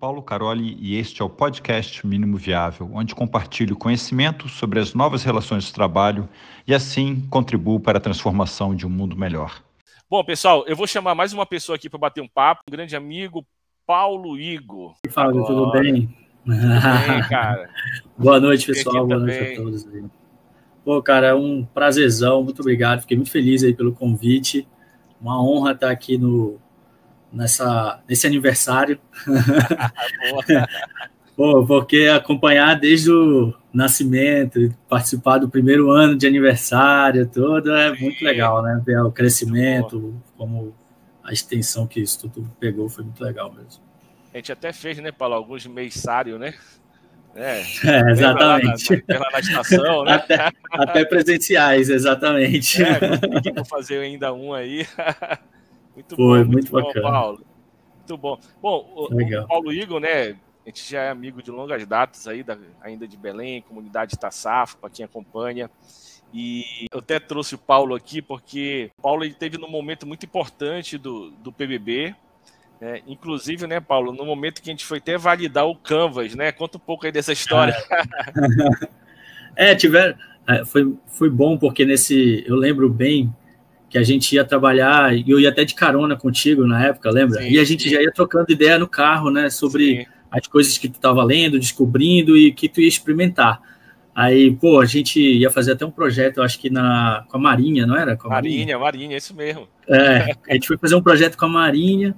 Paulo 0.00 0.22
Caroli 0.22 0.78
e 0.80 0.96
este 0.96 1.20
é 1.20 1.24
o 1.24 1.28
podcast 1.28 2.06
Mínimo 2.06 2.38
Viável, 2.38 2.90
onde 2.94 3.14
compartilho 3.14 3.76
conhecimento 3.76 4.48
sobre 4.48 4.80
as 4.80 4.94
novas 4.94 5.22
relações 5.22 5.64
de 5.64 5.74
trabalho 5.74 6.26
e 6.66 6.72
assim 6.72 7.20
contribuo 7.28 7.78
para 7.78 7.98
a 7.98 8.00
transformação 8.00 8.74
de 8.74 8.86
um 8.86 8.88
mundo 8.88 9.14
melhor. 9.14 9.62
Bom, 10.08 10.24
pessoal, 10.24 10.64
eu 10.66 10.74
vou 10.74 10.86
chamar 10.86 11.14
mais 11.14 11.34
uma 11.34 11.44
pessoa 11.44 11.76
aqui 11.76 11.90
para 11.90 11.98
bater 11.98 12.22
um 12.22 12.28
papo, 12.28 12.62
um 12.66 12.72
grande 12.72 12.96
amigo, 12.96 13.46
Paulo 13.86 14.38
Igor. 14.38 14.94
Fábio, 15.10 15.44
tudo 15.44 15.70
bem? 15.70 16.08
Tudo 16.46 16.56
bem, 16.56 17.22
cara? 17.28 17.68
Boa 18.16 18.40
noite, 18.40 18.66
pessoal. 18.66 19.06
Boa 19.06 19.20
noite 19.20 19.52
a 19.52 19.56
todos 19.56 19.86
aí. 19.86 20.02
Pô, 20.82 21.02
cara, 21.02 21.26
é 21.26 21.34
um 21.34 21.62
prazerzão, 21.62 22.42
muito 22.42 22.60
obrigado. 22.60 23.02
Fiquei 23.02 23.18
muito 23.18 23.30
feliz 23.30 23.62
aí 23.62 23.74
pelo 23.74 23.92
convite. 23.92 24.66
Uma 25.20 25.44
honra 25.44 25.72
estar 25.72 25.90
aqui 25.90 26.16
no, 26.16 26.58
nessa, 27.32 28.00
nesse 28.08 28.26
aniversário. 28.26 28.98
Pô, 31.36 31.64
porque 31.64 32.10
acompanhar 32.12 32.78
desde 32.78 33.10
o 33.10 33.54
nascimento, 33.72 34.74
participar 34.88 35.38
do 35.38 35.48
primeiro 35.48 35.90
ano 35.90 36.16
de 36.16 36.26
aniversário, 36.26 37.26
todo 37.26 37.74
é 37.74 37.94
Sim. 37.94 38.02
muito 38.02 38.22
legal, 38.22 38.62
né? 38.62 38.80
Ver 38.84 39.00
o 39.00 39.10
crescimento, 39.10 40.20
como 40.36 40.74
a 41.24 41.32
extensão 41.32 41.86
que 41.86 42.00
isso 42.00 42.28
tudo 42.28 42.50
pegou, 42.60 42.88
foi 42.88 43.04
muito 43.04 43.24
legal 43.24 43.52
mesmo. 43.52 43.82
A 44.34 44.36
gente 44.36 44.52
até 44.52 44.72
fez, 44.72 44.98
né, 44.98 45.10
Paulo, 45.10 45.34
alguns 45.34 45.66
mêsários, 45.66 46.38
né? 46.38 46.54
É, 47.34 47.60
é 47.60 47.64
exatamente. 48.10 49.04
Lá 49.08 49.08
na, 49.08 49.18
na, 49.18 49.30
na 49.30 49.40
estação, 49.40 50.04
né? 50.04 50.12
Até, 50.12 50.52
até 50.72 51.04
presenciais, 51.04 51.88
exatamente. 51.88 52.82
É, 52.82 53.52
vou 53.54 53.64
fazer 53.64 54.00
ainda 54.00 54.34
um 54.34 54.52
aí. 54.52 54.86
Muito 56.00 56.16
Foi, 56.16 56.44
bom, 56.44 56.50
muito, 56.50 56.72
muito 56.72 56.72
bacana. 56.72 57.06
Bom, 57.06 57.12
Paulo. 57.12 57.46
Muito 57.96 58.16
bom. 58.16 58.40
Bom, 58.60 58.92
o, 58.94 59.04
o, 59.04 59.46
Paulo 59.46 59.72
Igor, 59.72 60.00
né? 60.00 60.30
A 60.64 60.68
gente 60.68 60.90
já 60.90 61.02
é 61.02 61.10
amigo 61.10 61.42
de 61.42 61.50
longas 61.50 61.86
datas 61.86 62.26
aí, 62.26 62.42
da, 62.42 62.56
ainda 62.80 63.06
de 63.06 63.16
Belém, 63.16 63.62
comunidade 63.62 64.18
Taçafo, 64.18 64.78
para 64.78 64.90
quem 64.90 65.04
acompanha. 65.04 65.70
E 66.32 66.86
eu 66.92 67.00
até 67.00 67.18
trouxe 67.18 67.54
o 67.54 67.58
Paulo 67.58 67.94
aqui 67.94 68.22
porque 68.22 68.90
o 68.98 69.02
Paulo 69.02 69.24
ele 69.24 69.34
teve 69.34 69.58
num 69.58 69.68
momento 69.68 70.06
muito 70.06 70.24
importante 70.24 70.96
do, 70.96 71.30
do 71.32 71.52
PBB, 71.52 72.14
é, 72.80 73.02
inclusive, 73.06 73.66
né, 73.66 73.78
Paulo, 73.80 74.12
no 74.12 74.24
momento 74.24 74.62
que 74.62 74.70
a 74.70 74.72
gente 74.72 74.86
foi 74.86 74.98
até 74.98 75.18
validar 75.18 75.66
o 75.66 75.76
Canvas, 75.76 76.34
né? 76.34 76.50
Conta 76.50 76.78
um 76.78 76.80
pouco 76.80 77.04
aí 77.04 77.12
dessa 77.12 77.32
história. 77.32 77.74
é, 79.54 79.74
tiver, 79.74 80.16
é, 80.48 80.64
foi, 80.64 80.94
foi 81.06 81.28
bom 81.28 81.58
porque 81.58 81.84
nesse, 81.84 82.44
eu 82.46 82.56
lembro 82.56 82.88
bem 82.88 83.34
que 83.90 83.98
a 83.98 84.04
gente 84.04 84.36
ia 84.36 84.44
trabalhar, 84.44 85.12
e 85.12 85.28
eu 85.28 85.40
ia 85.40 85.48
até 85.48 85.64
de 85.64 85.74
carona 85.74 86.16
contigo 86.16 86.64
na 86.64 86.86
época, 86.86 87.10
lembra? 87.10 87.42
Sim, 87.42 87.50
e 87.50 87.58
a 87.58 87.64
gente 87.64 87.82
sim. 87.82 87.90
já 87.90 88.00
ia 88.00 88.12
trocando 88.12 88.52
ideia 88.52 88.78
no 88.78 88.86
carro, 88.86 89.32
né, 89.32 89.50
sobre 89.50 90.02
sim. 90.02 90.06
as 90.30 90.46
coisas 90.46 90.78
que 90.78 90.88
tu 90.88 90.94
estava 90.94 91.24
lendo, 91.24 91.58
descobrindo 91.58 92.36
e 92.36 92.52
que 92.52 92.68
tu 92.68 92.80
ia 92.80 92.86
experimentar. 92.86 93.60
Aí, 94.14 94.52
pô, 94.52 94.80
a 94.80 94.86
gente 94.86 95.20
ia 95.20 95.50
fazer 95.50 95.72
até 95.72 95.84
um 95.84 95.90
projeto, 95.90 96.38
eu 96.38 96.44
acho 96.44 96.60
que 96.60 96.70
na, 96.70 97.24
com 97.28 97.36
a 97.36 97.40
Marinha, 97.40 97.84
não 97.84 97.96
era? 97.96 98.16
Com 98.16 98.28
a 98.28 98.30
Marinha, 98.30 98.58
Marinha, 98.58 98.78
Marinha, 98.78 99.16
isso 99.16 99.34
mesmo. 99.34 99.66
É, 99.88 100.36
a 100.48 100.54
gente 100.54 100.68
foi 100.68 100.78
fazer 100.78 100.94
um 100.94 101.02
projeto 101.02 101.36
com 101.36 101.46
a 101.46 101.48
Marinha, 101.48 102.14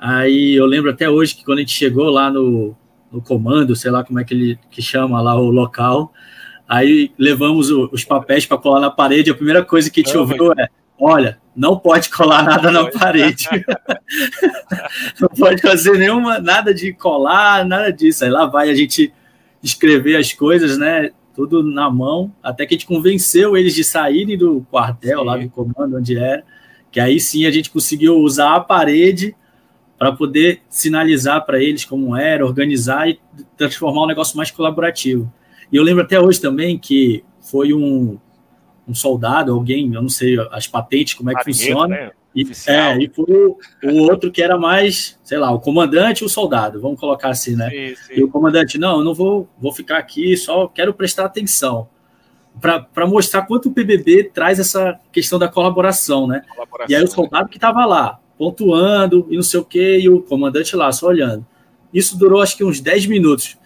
aí 0.00 0.54
eu 0.54 0.66
lembro 0.66 0.90
até 0.90 1.08
hoje 1.08 1.36
que 1.36 1.44
quando 1.44 1.58
a 1.58 1.60
gente 1.60 1.72
chegou 1.72 2.10
lá 2.10 2.32
no, 2.32 2.76
no 3.12 3.22
comando, 3.22 3.76
sei 3.76 3.92
lá 3.92 4.02
como 4.02 4.18
é 4.18 4.24
que 4.24 4.34
ele 4.34 4.58
que 4.72 4.82
chama 4.82 5.22
lá 5.22 5.36
o 5.36 5.50
local, 5.50 6.12
aí 6.66 7.12
levamos 7.16 7.70
o, 7.70 7.88
os 7.92 8.02
papéis 8.02 8.44
para 8.44 8.58
colar 8.58 8.80
na 8.80 8.90
parede, 8.90 9.30
a 9.30 9.34
primeira 9.34 9.64
coisa 9.64 9.88
que 9.88 10.00
a 10.00 10.02
gente 10.02 10.16
ouviu 10.16 10.52
é 10.58 10.68
olha, 11.02 11.38
não 11.54 11.78
pode 11.78 12.08
colar 12.08 12.44
nada 12.44 12.70
na 12.70 12.88
parede. 12.90 13.48
não 15.20 15.28
pode 15.28 15.60
fazer 15.60 15.98
nenhuma, 15.98 16.38
nada 16.38 16.72
de 16.72 16.92
colar, 16.92 17.64
nada 17.64 17.92
disso. 17.92 18.24
Aí 18.24 18.30
lá 18.30 18.46
vai 18.46 18.70
a 18.70 18.74
gente 18.74 19.12
escrever 19.62 20.16
as 20.16 20.32
coisas, 20.32 20.78
né? 20.78 21.10
Tudo 21.34 21.62
na 21.62 21.90
mão, 21.90 22.32
até 22.42 22.64
que 22.64 22.74
a 22.74 22.76
gente 22.76 22.86
convenceu 22.86 23.56
eles 23.56 23.74
de 23.74 23.82
saírem 23.82 24.38
do 24.38 24.64
quartel, 24.70 25.20
sim. 25.20 25.24
lá 25.24 25.36
do 25.36 25.48
comando, 25.50 25.96
onde 25.96 26.16
era, 26.16 26.44
que 26.90 27.00
aí 27.00 27.18
sim 27.18 27.46
a 27.46 27.50
gente 27.50 27.70
conseguiu 27.70 28.18
usar 28.18 28.54
a 28.54 28.60
parede 28.60 29.34
para 29.98 30.12
poder 30.12 30.60
sinalizar 30.68 31.44
para 31.44 31.62
eles 31.62 31.84
como 31.84 32.16
era, 32.16 32.44
organizar 32.44 33.08
e 33.08 33.18
transformar 33.56 34.04
um 34.04 34.06
negócio 34.06 34.36
mais 34.36 34.50
colaborativo. 34.50 35.32
E 35.70 35.76
eu 35.76 35.82
lembro 35.82 36.02
até 36.02 36.20
hoje 36.20 36.40
também 36.40 36.78
que 36.78 37.24
foi 37.40 37.72
um, 37.72 38.18
um 38.86 38.94
soldado, 38.94 39.52
alguém, 39.52 39.92
eu 39.92 40.02
não 40.02 40.08
sei 40.08 40.36
as 40.50 40.66
patentes, 40.66 41.14
como 41.14 41.30
é 41.30 41.34
que 41.34 41.44
funciona. 41.44 41.88
Né? 41.88 42.10
E, 42.34 42.46
é, 42.66 42.98
e 42.98 43.08
foi 43.08 43.26
o, 43.28 43.58
o, 43.84 43.96
outro 44.10 44.30
que 44.30 44.42
era 44.42 44.58
mais, 44.58 45.18
sei 45.22 45.38
lá, 45.38 45.50
o 45.50 45.60
comandante 45.60 46.22
e 46.22 46.24
o 46.24 46.28
soldado, 46.28 46.80
vamos 46.80 46.98
colocar 46.98 47.28
assim, 47.28 47.54
né? 47.54 47.68
Sim, 47.68 47.94
sim. 48.06 48.12
E 48.16 48.24
o 48.24 48.28
comandante, 48.28 48.78
não, 48.78 48.98
eu 48.98 49.04
não 49.04 49.14
vou, 49.14 49.48
vou 49.58 49.72
ficar 49.72 49.98
aqui, 49.98 50.36
só 50.36 50.66
quero 50.66 50.94
prestar 50.94 51.26
atenção. 51.26 51.88
Para 52.60 53.06
mostrar 53.06 53.42
quanto 53.42 53.68
o 53.68 53.72
PBB 53.72 54.24
traz 54.24 54.58
essa 54.58 54.98
questão 55.10 55.38
da 55.38 55.48
colaboração, 55.48 56.26
né? 56.26 56.42
Colaboração, 56.48 56.90
e 56.90 56.94
aí 56.94 57.02
o 57.02 57.08
soldado 57.08 57.48
que 57.48 57.56
estava 57.56 57.84
lá, 57.84 58.18
pontuando 58.38 59.26
e 59.30 59.36
não 59.36 59.42
sei 59.42 59.60
o 59.60 59.64
quê, 59.64 59.98
e 60.00 60.08
o 60.08 60.22
comandante 60.22 60.74
lá, 60.74 60.90
só 60.90 61.08
olhando. 61.08 61.46
Isso 61.92 62.16
durou 62.16 62.40
acho 62.40 62.56
que 62.56 62.64
uns 62.64 62.80
10 62.80 63.06
minutos. 63.06 63.58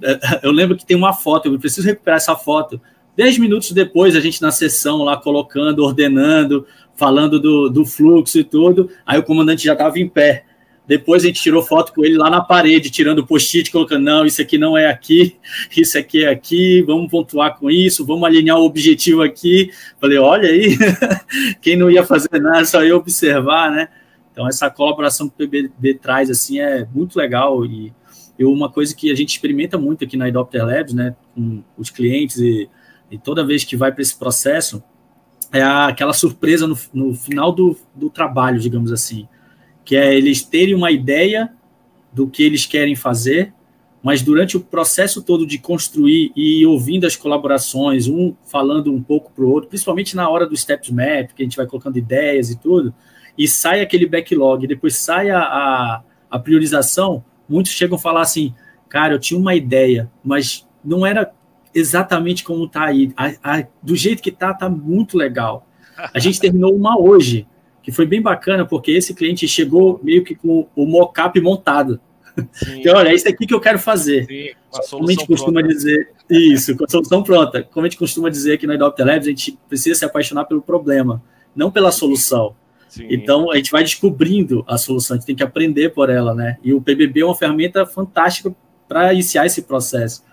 Eu 0.42 0.50
lembro 0.50 0.76
que 0.76 0.84
tem 0.84 0.96
uma 0.96 1.12
foto, 1.12 1.48
eu 1.48 1.58
preciso 1.58 1.86
recuperar 1.86 2.16
essa 2.16 2.34
foto, 2.34 2.80
Dez 3.16 3.38
minutos 3.38 3.70
depois, 3.70 4.16
a 4.16 4.20
gente 4.20 4.42
na 4.42 4.50
sessão 4.50 5.02
lá 5.04 5.16
colocando, 5.16 5.84
ordenando, 5.84 6.66
falando 6.96 7.38
do, 7.38 7.68
do 7.68 7.86
fluxo 7.86 8.38
e 8.38 8.44
tudo, 8.44 8.90
aí 9.06 9.18
o 9.18 9.22
comandante 9.22 9.64
já 9.64 9.72
estava 9.72 9.98
em 9.98 10.08
pé. 10.08 10.44
Depois 10.86 11.22
a 11.22 11.26
gente 11.28 11.40
tirou 11.40 11.62
foto 11.62 11.94
com 11.94 12.04
ele 12.04 12.16
lá 12.16 12.28
na 12.28 12.42
parede, 12.42 12.90
tirando 12.90 13.20
o 13.20 13.26
post-it, 13.26 13.70
colocando, 13.70 14.04
não, 14.04 14.26
isso 14.26 14.42
aqui 14.42 14.58
não 14.58 14.76
é 14.76 14.86
aqui, 14.86 15.36
isso 15.74 15.96
aqui 15.96 16.24
é 16.24 16.28
aqui, 16.28 16.82
vamos 16.82 17.10
pontuar 17.10 17.56
com 17.58 17.70
isso, 17.70 18.04
vamos 18.04 18.24
alinhar 18.24 18.58
o 18.58 18.64
objetivo 18.64 19.22
aqui. 19.22 19.70
Falei, 19.98 20.18
olha 20.18 20.48
aí, 20.48 20.76
quem 21.62 21.76
não 21.76 21.90
ia 21.90 22.04
fazer 22.04 22.38
nada, 22.38 22.64
só 22.64 22.84
ia 22.84 22.96
observar, 22.96 23.70
né? 23.70 23.88
Então 24.30 24.46
essa 24.48 24.68
colaboração 24.68 25.28
que 25.28 25.44
o 25.44 25.48
PBB 25.48 25.94
traz, 25.94 26.28
assim, 26.28 26.58
é 26.58 26.86
muito 26.92 27.16
legal 27.16 27.64
e, 27.64 27.92
e 28.36 28.44
uma 28.44 28.68
coisa 28.68 28.94
que 28.94 29.10
a 29.10 29.14
gente 29.14 29.30
experimenta 29.30 29.78
muito 29.78 30.04
aqui 30.04 30.16
na 30.16 30.26
Adopter 30.26 30.66
Labs, 30.66 30.92
né, 30.92 31.14
com 31.34 31.62
os 31.78 31.88
clientes 31.88 32.38
e 32.38 32.68
e 33.10 33.18
toda 33.18 33.46
vez 33.46 33.64
que 33.64 33.76
vai 33.76 33.92
para 33.92 34.02
esse 34.02 34.16
processo, 34.16 34.82
é 35.52 35.62
aquela 35.62 36.12
surpresa 36.12 36.66
no, 36.66 36.76
no 36.92 37.14
final 37.14 37.52
do, 37.52 37.76
do 37.94 38.10
trabalho, 38.10 38.58
digamos 38.58 38.92
assim, 38.92 39.28
que 39.84 39.94
é 39.96 40.14
eles 40.14 40.42
terem 40.42 40.74
uma 40.74 40.90
ideia 40.90 41.52
do 42.12 42.28
que 42.28 42.42
eles 42.42 42.66
querem 42.66 42.96
fazer, 42.96 43.52
mas 44.02 44.20
durante 44.20 44.56
o 44.56 44.60
processo 44.60 45.22
todo 45.22 45.46
de 45.46 45.58
construir 45.58 46.32
e 46.36 46.66
ouvindo 46.66 47.06
as 47.06 47.16
colaborações, 47.16 48.06
um 48.06 48.34
falando 48.44 48.92
um 48.92 49.02
pouco 49.02 49.32
para 49.32 49.44
o 49.44 49.50
outro, 49.50 49.68
principalmente 49.68 50.14
na 50.14 50.28
hora 50.28 50.46
do 50.46 50.56
steps 50.56 50.90
map, 50.90 51.32
que 51.32 51.42
a 51.42 51.44
gente 51.44 51.56
vai 51.56 51.66
colocando 51.66 51.96
ideias 51.96 52.50
e 52.50 52.58
tudo, 52.58 52.94
e 53.36 53.48
sai 53.48 53.80
aquele 53.80 54.06
backlog, 54.06 54.66
depois 54.66 54.96
sai 54.96 55.30
a, 55.30 55.40
a, 55.40 56.02
a 56.30 56.38
priorização, 56.38 57.24
muitos 57.48 57.72
chegam 57.72 57.96
a 57.96 58.00
falar 58.00 58.22
assim, 58.22 58.54
cara, 58.88 59.14
eu 59.14 59.18
tinha 59.18 59.38
uma 59.38 59.54
ideia, 59.54 60.10
mas 60.22 60.68
não 60.84 61.06
era 61.06 61.32
exatamente 61.74 62.44
como 62.44 62.64
está 62.64 62.84
aí. 62.84 63.12
A, 63.16 63.32
a, 63.42 63.66
do 63.82 63.96
jeito 63.96 64.22
que 64.22 64.30
está, 64.30 64.52
está 64.52 64.68
muito 64.68 65.16
legal. 65.16 65.66
A 66.12 66.18
gente 66.18 66.38
terminou 66.40 66.74
uma 66.74 66.98
hoje, 66.98 67.46
que 67.82 67.92
foi 67.92 68.06
bem 68.06 68.22
bacana, 68.22 68.64
porque 68.64 68.92
esse 68.92 69.14
cliente 69.14 69.46
chegou 69.48 70.00
meio 70.02 70.24
que 70.24 70.34
com 70.34 70.68
o 70.74 70.86
mockup 70.86 71.38
montado. 71.40 72.00
Sim. 72.52 72.80
Então, 72.80 72.96
olha, 72.96 73.10
é 73.10 73.14
isso 73.14 73.28
aqui 73.28 73.46
que 73.46 73.54
eu 73.54 73.60
quero 73.60 73.78
fazer. 73.78 74.26
Sim, 74.26 74.50
como 74.90 75.08
a 75.08 75.12
gente 75.12 75.26
costuma 75.26 75.60
pronta. 75.60 75.68
dizer, 75.68 76.10
isso, 76.28 76.76
com 76.76 76.84
a 76.84 76.88
solução 76.88 77.22
pronta. 77.22 77.62
Como 77.62 77.86
a 77.86 77.88
gente 77.88 77.98
costuma 77.98 78.28
dizer 78.28 78.54
aqui 78.54 78.66
na 78.66 78.74
Adopt 78.74 79.02
Labs, 79.02 79.26
a 79.26 79.30
gente 79.30 79.58
precisa 79.68 79.98
se 79.98 80.04
apaixonar 80.04 80.44
pelo 80.44 80.60
problema, 80.60 81.22
não 81.54 81.70
pela 81.70 81.92
solução. 81.92 82.54
Sim. 82.88 83.06
Então, 83.10 83.50
a 83.50 83.56
gente 83.56 83.70
vai 83.70 83.82
descobrindo 83.82 84.64
a 84.66 84.78
solução, 84.78 85.16
a 85.16 85.18
gente 85.18 85.26
tem 85.26 85.36
que 85.36 85.42
aprender 85.42 85.90
por 85.90 86.10
ela, 86.10 86.34
né? 86.34 86.58
E 86.62 86.72
o 86.72 86.80
PBB 86.80 87.20
é 87.20 87.24
uma 87.24 87.34
ferramenta 87.34 87.84
fantástica 87.86 88.54
para 88.88 89.12
iniciar 89.12 89.46
esse 89.46 89.62
processo. 89.62 90.24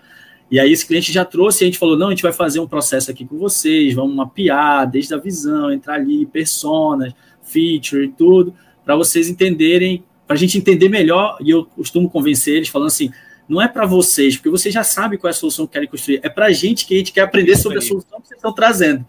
E 0.52 0.60
aí 0.60 0.70
esse 0.70 0.86
cliente 0.86 1.10
já 1.10 1.24
trouxe, 1.24 1.64
a 1.64 1.66
gente 1.66 1.78
falou, 1.78 1.96
não, 1.96 2.08
a 2.08 2.10
gente 2.10 2.22
vai 2.22 2.32
fazer 2.32 2.60
um 2.60 2.68
processo 2.68 3.10
aqui 3.10 3.24
com 3.24 3.38
vocês, 3.38 3.94
vamos 3.94 4.14
mapear 4.14 4.88
desde 4.88 5.14
a 5.14 5.16
visão, 5.16 5.72
entrar 5.72 5.94
ali, 5.94 6.26
personas, 6.26 7.14
feature 7.42 8.04
e 8.04 8.08
tudo, 8.08 8.54
para 8.84 8.94
vocês 8.94 9.30
entenderem, 9.30 10.04
para 10.26 10.36
a 10.36 10.38
gente 10.38 10.58
entender 10.58 10.90
melhor, 10.90 11.38
e 11.40 11.48
eu 11.48 11.64
costumo 11.64 12.10
convencer 12.10 12.54
eles 12.54 12.68
falando 12.68 12.88
assim, 12.88 13.10
não 13.48 13.62
é 13.62 13.66
para 13.66 13.86
vocês, 13.86 14.36
porque 14.36 14.50
vocês 14.50 14.74
já 14.74 14.84
sabem 14.84 15.18
qual 15.18 15.28
é 15.28 15.30
a 15.30 15.34
solução 15.34 15.66
que 15.66 15.72
querem 15.72 15.88
construir, 15.88 16.20
é 16.22 16.28
para 16.28 16.46
a 16.46 16.52
gente 16.52 16.84
que 16.84 16.96
a 16.96 16.98
gente 16.98 17.12
quer 17.12 17.22
aprender 17.22 17.56
sobre 17.56 17.78
a 17.78 17.80
solução 17.80 18.20
que 18.20 18.28
vocês 18.28 18.36
estão 18.36 18.52
trazendo. 18.52 19.06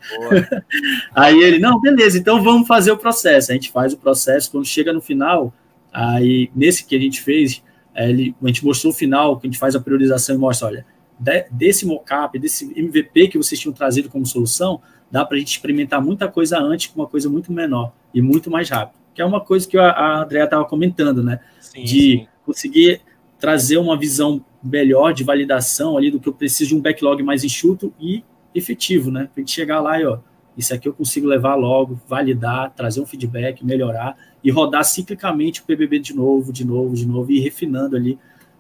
aí 1.14 1.38
ele, 1.44 1.60
não, 1.60 1.78
beleza, 1.82 2.18
então 2.18 2.42
vamos 2.42 2.66
fazer 2.66 2.92
o 2.94 2.98
processo. 2.98 3.52
A 3.52 3.54
gente 3.54 3.70
faz 3.70 3.92
o 3.92 3.98
processo, 3.98 4.50
quando 4.50 4.66
chega 4.66 4.94
no 4.94 5.02
final, 5.02 5.54
aí 5.92 6.50
nesse 6.56 6.86
que 6.86 6.96
a 6.96 7.00
gente 7.00 7.22
fez, 7.22 7.62
é, 7.94 8.10
ele, 8.10 8.34
a 8.42 8.48
gente 8.48 8.64
mostrou 8.64 8.94
o 8.94 8.96
final, 8.96 9.38
que 9.38 9.46
a 9.46 9.50
gente 9.50 9.60
faz 9.60 9.76
a 9.76 9.82
priorização 9.82 10.36
e 10.36 10.40
mostra, 10.40 10.68
olha, 10.68 10.93
de, 11.24 11.46
desse 11.50 11.86
mockup, 11.86 12.38
desse 12.38 12.66
MVP 12.78 13.30
que 13.30 13.38
vocês 13.38 13.60
tinham 13.60 13.74
trazido 13.74 14.10
como 14.10 14.26
solução, 14.26 14.82
dá 15.10 15.24
para 15.24 15.38
a 15.38 15.40
gente 15.40 15.52
experimentar 15.52 16.02
muita 16.02 16.28
coisa 16.28 16.60
antes 16.60 16.88
com 16.88 17.00
uma 17.00 17.08
coisa 17.08 17.30
muito 17.30 17.52
menor 17.52 17.94
e 18.14 18.22
muito 18.22 18.52
mais 18.52 18.70
rápido. 18.70 19.00
Que 19.14 19.22
é 19.22 19.26
uma 19.26 19.40
coisa 19.40 19.68
que 19.68 19.78
a, 19.78 19.90
a 19.90 20.24
Andrea 20.24 20.44
estava 20.44 20.66
comentando, 20.66 21.24
né? 21.24 21.40
Sim, 21.62 21.84
de 21.84 22.00
sim. 22.00 22.28
conseguir 22.46 23.02
trazer 23.40 23.78
uma 23.78 23.98
visão 23.98 24.44
melhor 24.62 25.14
de 25.14 25.24
validação 25.24 25.98
ali 25.98 26.10
do 26.10 26.20
que 26.20 26.28
eu 26.28 26.34
preciso 26.34 26.70
de 26.70 26.76
um 26.76 26.82
backlog 26.82 27.22
mais 27.24 27.44
enxuto 27.44 27.94
e 28.00 28.24
efetivo, 28.54 29.12
né? 29.12 29.30
Para 29.34 29.42
gente 29.42 29.52
chegar 29.52 29.80
lá 29.80 30.00
e, 30.00 30.06
ó, 30.06 30.20
isso 30.58 30.74
aqui 30.74 30.88
eu 30.88 30.94
consigo 30.94 31.28
levar 31.28 31.56
logo, 31.56 32.00
validar, 32.08 32.74
trazer 32.74 33.02
um 33.02 33.06
feedback, 33.06 33.66
melhorar 33.66 34.18
e 34.44 34.52
rodar 34.52 34.84
ciclicamente 34.84 35.62
o 35.62 35.66
PBB 35.66 36.00
de 36.00 36.16
novo, 36.16 36.52
de 36.52 36.66
novo, 36.66 36.96
de 36.96 37.08
novo 37.08 37.32
e 37.32 37.38
ir 37.38 37.42
refinando 37.42 37.96
ali 37.96 38.20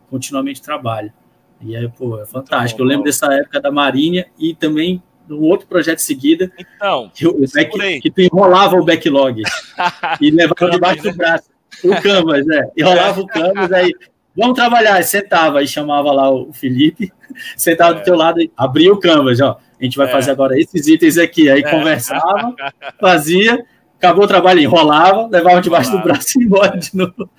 continuamente 0.09 0.61
o 0.61 0.63
trabalho. 0.63 1.11
E 1.61 1.75
aí, 1.75 1.87
pô, 1.89 2.21
é 2.21 2.25
fantástico. 2.25 2.79
Bom, 2.79 2.83
eu 2.85 2.87
lembro 2.87 3.03
bom. 3.03 3.09
dessa 3.09 3.33
época 3.33 3.61
da 3.61 3.71
Marinha 3.71 4.25
e 4.37 4.53
também 4.53 5.01
de 5.27 5.33
um 5.33 5.41
outro 5.41 5.67
projeto 5.67 5.99
seguida. 5.99 6.51
Então, 6.57 7.09
que, 7.13 7.27
o 7.27 7.39
back, 7.53 8.01
que 8.01 8.11
tu 8.11 8.21
enrolava 8.21 8.75
o 8.75 8.85
backlog 8.85 9.41
e 10.21 10.31
levava 10.31 10.71
debaixo 10.71 11.03
do 11.03 11.13
braço. 11.15 11.49
O 11.83 12.01
Canvas, 12.01 12.47
é. 12.49 12.69
Enrolava 12.77 13.21
o 13.21 13.27
Canvas, 13.27 13.71
aí 13.71 13.91
vamos 14.35 14.55
trabalhar. 14.55 14.95
Aí 14.95 15.03
sentava, 15.03 15.59
aí 15.59 15.67
chamava 15.67 16.11
lá 16.11 16.29
o 16.29 16.53
Felipe, 16.53 17.11
sentava 17.57 17.95
é. 17.95 17.99
do 17.99 18.03
teu 18.03 18.15
lado 18.15 18.41
e 18.41 18.51
abria 18.55 18.91
o 18.91 18.99
Canvas, 18.99 19.39
ó. 19.41 19.59
A 19.79 19.83
gente 19.83 19.97
vai 19.97 20.07
é. 20.07 20.11
fazer 20.11 20.31
agora 20.31 20.59
esses 20.59 20.87
itens 20.87 21.17
aqui. 21.17 21.49
Aí 21.49 21.61
é. 21.61 21.69
conversava, 21.69 22.53
fazia, 22.99 23.65
acabou 23.97 24.25
o 24.25 24.27
trabalho, 24.27 24.59
enrolava, 24.59 25.27
levava 25.31 25.61
debaixo 25.61 25.91
do 25.91 25.99
braço 25.99 26.37
e 26.37 26.41
ia 26.41 26.45
embora 26.45 26.77
de 26.77 26.95
novo. 26.95 27.29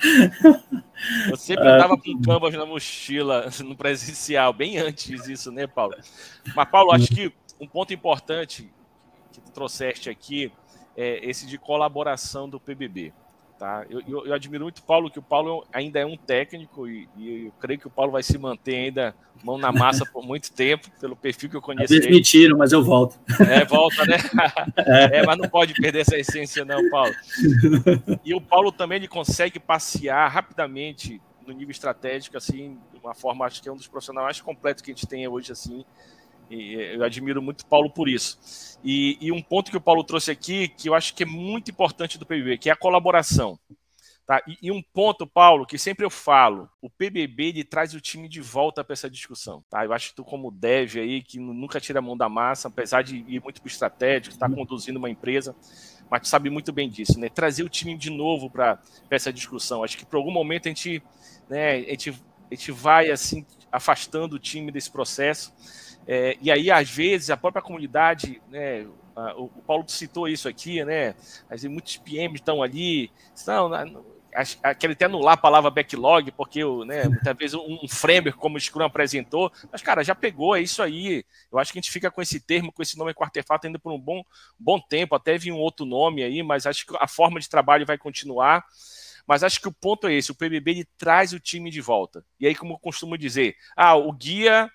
Eu 1.28 1.36
sempre 1.36 1.68
andava 1.68 1.96
com 1.96 2.20
Canvas 2.22 2.54
na 2.54 2.66
mochila, 2.66 3.48
no 3.64 3.76
presencial, 3.76 4.52
bem 4.52 4.78
antes 4.78 5.24
disso, 5.24 5.50
né, 5.50 5.66
Paulo? 5.66 5.94
Mas, 6.54 6.70
Paulo, 6.70 6.92
acho 6.92 7.08
que 7.08 7.32
um 7.60 7.66
ponto 7.66 7.92
importante 7.92 8.70
que 9.32 9.40
tu 9.40 9.50
trouxeste 9.52 10.08
aqui 10.10 10.52
é 10.96 11.28
esse 11.28 11.46
de 11.46 11.58
colaboração 11.58 12.48
do 12.48 12.60
PBB. 12.60 13.12
Tá? 13.58 13.86
Eu, 13.88 14.02
eu, 14.08 14.26
eu, 14.26 14.34
admiro 14.34 14.64
muito 14.64 14.78
o 14.78 14.82
Paulo, 14.82 15.08
que 15.08 15.18
o 15.18 15.22
Paulo 15.22 15.64
ainda 15.72 16.00
é 16.00 16.04
um 16.04 16.16
técnico 16.16 16.88
e, 16.88 17.08
e, 17.16 17.46
eu 17.46 17.52
creio 17.60 17.78
que 17.78 17.86
o 17.86 17.90
Paulo 17.90 18.10
vai 18.10 18.22
se 18.22 18.36
manter 18.36 18.74
ainda 18.74 19.14
mão 19.44 19.56
na 19.56 19.70
massa 19.70 20.04
por 20.04 20.26
muito 20.26 20.52
tempo, 20.52 20.90
pelo 21.00 21.14
perfil 21.14 21.48
que 21.48 21.56
eu 21.56 21.62
conheço. 21.62 21.94
Vezes 21.94 22.10
me 22.10 22.48
mas 22.56 22.72
eu 22.72 22.82
volto. 22.82 23.16
É, 23.48 23.64
volta, 23.64 24.04
né? 24.06 24.16
É. 24.76 25.18
é. 25.18 25.26
mas 25.26 25.38
não 25.38 25.48
pode 25.48 25.72
perder 25.74 26.00
essa 26.00 26.16
essência, 26.16 26.64
não, 26.64 26.90
Paulo. 26.90 27.14
E 28.24 28.34
o 28.34 28.40
Paulo 28.40 28.72
também 28.72 28.96
ele 28.96 29.08
consegue 29.08 29.60
passear 29.60 30.28
rapidamente 30.28 31.20
no 31.46 31.52
nível 31.52 31.70
estratégico, 31.70 32.36
assim, 32.36 32.78
de 32.92 32.98
uma 32.98 33.14
forma, 33.14 33.44
acho 33.44 33.62
que 33.62 33.68
é 33.68 33.72
um 33.72 33.76
dos 33.76 33.86
profissionais 33.86 34.24
mais 34.24 34.40
completos 34.40 34.82
que 34.82 34.90
a 34.90 34.94
gente 34.94 35.06
tem 35.06 35.28
hoje, 35.28 35.52
assim, 35.52 35.84
e 36.54 36.94
eu 36.94 37.04
admiro 37.04 37.42
muito 37.42 37.66
Paulo 37.66 37.90
por 37.90 38.08
isso. 38.08 38.78
E, 38.84 39.16
e, 39.20 39.32
um 39.32 39.42
ponto 39.42 39.70
que 39.70 39.76
o 39.76 39.80
Paulo 39.80 40.04
trouxe 40.04 40.30
aqui, 40.30 40.68
que 40.68 40.88
eu 40.88 40.94
acho 40.94 41.14
que 41.14 41.22
é 41.22 41.26
muito 41.26 41.70
importante 41.70 42.18
do 42.18 42.26
PBB, 42.26 42.58
que 42.58 42.68
é 42.68 42.72
a 42.72 42.76
colaboração. 42.76 43.58
Tá? 44.26 44.42
E, 44.46 44.56
e 44.62 44.70
um 44.70 44.82
ponto, 44.82 45.26
Paulo, 45.26 45.66
que 45.66 45.76
sempre 45.76 46.04
eu 46.04 46.10
falo, 46.10 46.68
o 46.80 46.88
PBB 46.88 47.48
ele 47.48 47.64
traz 47.64 47.92
o 47.94 48.00
time 48.00 48.26
de 48.26 48.40
volta 48.40 48.82
para 48.82 48.94
essa 48.94 49.10
discussão. 49.10 49.62
Tá? 49.68 49.84
Eu 49.84 49.92
acho 49.92 50.10
que 50.10 50.16
tu, 50.16 50.24
como 50.24 50.50
dev 50.50 50.96
aí, 50.96 51.22
que 51.22 51.38
nunca 51.38 51.80
tira 51.80 51.98
a 51.98 52.02
mão 52.02 52.16
da 52.16 52.28
massa, 52.28 52.68
apesar 52.68 53.02
de 53.02 53.16
ir 53.16 53.42
muito 53.42 53.60
para 53.60 53.68
o 53.68 53.70
estratégico, 53.70 54.34
está 54.34 54.48
conduzindo 54.48 54.98
uma 54.98 55.10
empresa, 55.10 55.54
mas 56.10 56.22
tu 56.22 56.28
sabe 56.28 56.48
muito 56.48 56.72
bem 56.72 56.88
disso, 56.88 57.18
né? 57.18 57.28
Trazer 57.28 57.64
o 57.64 57.68
time 57.68 57.96
de 57.96 58.10
novo 58.10 58.48
para 58.48 58.78
essa 59.10 59.32
discussão. 59.32 59.84
Acho 59.84 59.98
que 59.98 60.06
por 60.06 60.16
algum 60.16 60.30
momento 60.30 60.66
a 60.66 60.68
gente, 60.70 61.02
né, 61.48 61.76
a 61.76 61.90
gente, 61.90 62.10
a 62.50 62.54
gente 62.54 62.72
vai 62.72 63.10
assim 63.10 63.44
afastando 63.70 64.36
o 64.36 64.38
time 64.38 64.70
desse 64.70 64.90
processo 64.90 65.52
é, 66.06 66.36
e 66.40 66.50
aí, 66.50 66.70
às 66.70 66.90
vezes, 66.90 67.30
a 67.30 67.36
própria 67.36 67.62
comunidade, 67.62 68.40
né, 68.50 68.86
o, 69.36 69.44
o 69.44 69.62
Paulo 69.66 69.84
citou 69.88 70.28
isso 70.28 70.48
aqui, 70.48 70.84
né? 70.84 71.14
Às 71.44 71.62
vezes, 71.62 71.70
muitos 71.70 71.96
PMs 71.96 72.40
estão 72.40 72.62
ali, 72.62 73.10
estão, 73.34 73.70
querem 74.78 74.94
até 74.94 75.04
anular 75.04 75.34
a 75.34 75.38
palavra 75.38 75.70
backlog, 75.70 76.32
porque 76.32 76.60
né, 76.84 77.04
muitas 77.04 77.36
vezes 77.36 77.54
um 77.54 77.86
framework, 77.88 78.38
como 78.38 78.56
o 78.56 78.60
Scrum 78.60 78.84
apresentou, 78.84 79.52
mas, 79.70 79.80
cara, 79.80 80.02
já 80.02 80.14
pegou, 80.14 80.56
é 80.56 80.60
isso 80.60 80.82
aí. 80.82 81.24
Eu 81.52 81.58
acho 81.58 81.72
que 81.72 81.78
a 81.78 81.80
gente 81.80 81.92
fica 81.92 82.10
com 82.10 82.20
esse 82.20 82.40
termo, 82.40 82.72
com 82.72 82.82
esse 82.82 82.98
nome 82.98 83.14
quartefato 83.14 83.66
ainda 83.66 83.78
por 83.78 83.92
um 83.92 83.98
bom, 83.98 84.24
bom 84.58 84.80
tempo, 84.80 85.14
até 85.14 85.38
vir 85.38 85.52
um 85.52 85.58
outro 85.58 85.86
nome 85.86 86.22
aí, 86.22 86.42
mas 86.42 86.66
acho 86.66 86.86
que 86.86 86.96
a 86.98 87.06
forma 87.06 87.38
de 87.38 87.48
trabalho 87.48 87.86
vai 87.86 87.96
continuar. 87.96 88.64
Mas 89.26 89.42
acho 89.42 89.60
que 89.60 89.68
o 89.68 89.72
ponto 89.72 90.06
é 90.06 90.14
esse: 90.14 90.30
o 90.30 90.34
PBB 90.34 90.70
ele 90.70 90.88
traz 90.98 91.32
o 91.32 91.40
time 91.40 91.70
de 91.70 91.80
volta. 91.80 92.24
E 92.38 92.46
aí, 92.46 92.54
como 92.54 92.74
eu 92.74 92.78
costumo 92.78 93.16
dizer, 93.16 93.56
ah, 93.74 93.94
o 93.94 94.12
guia 94.12 94.70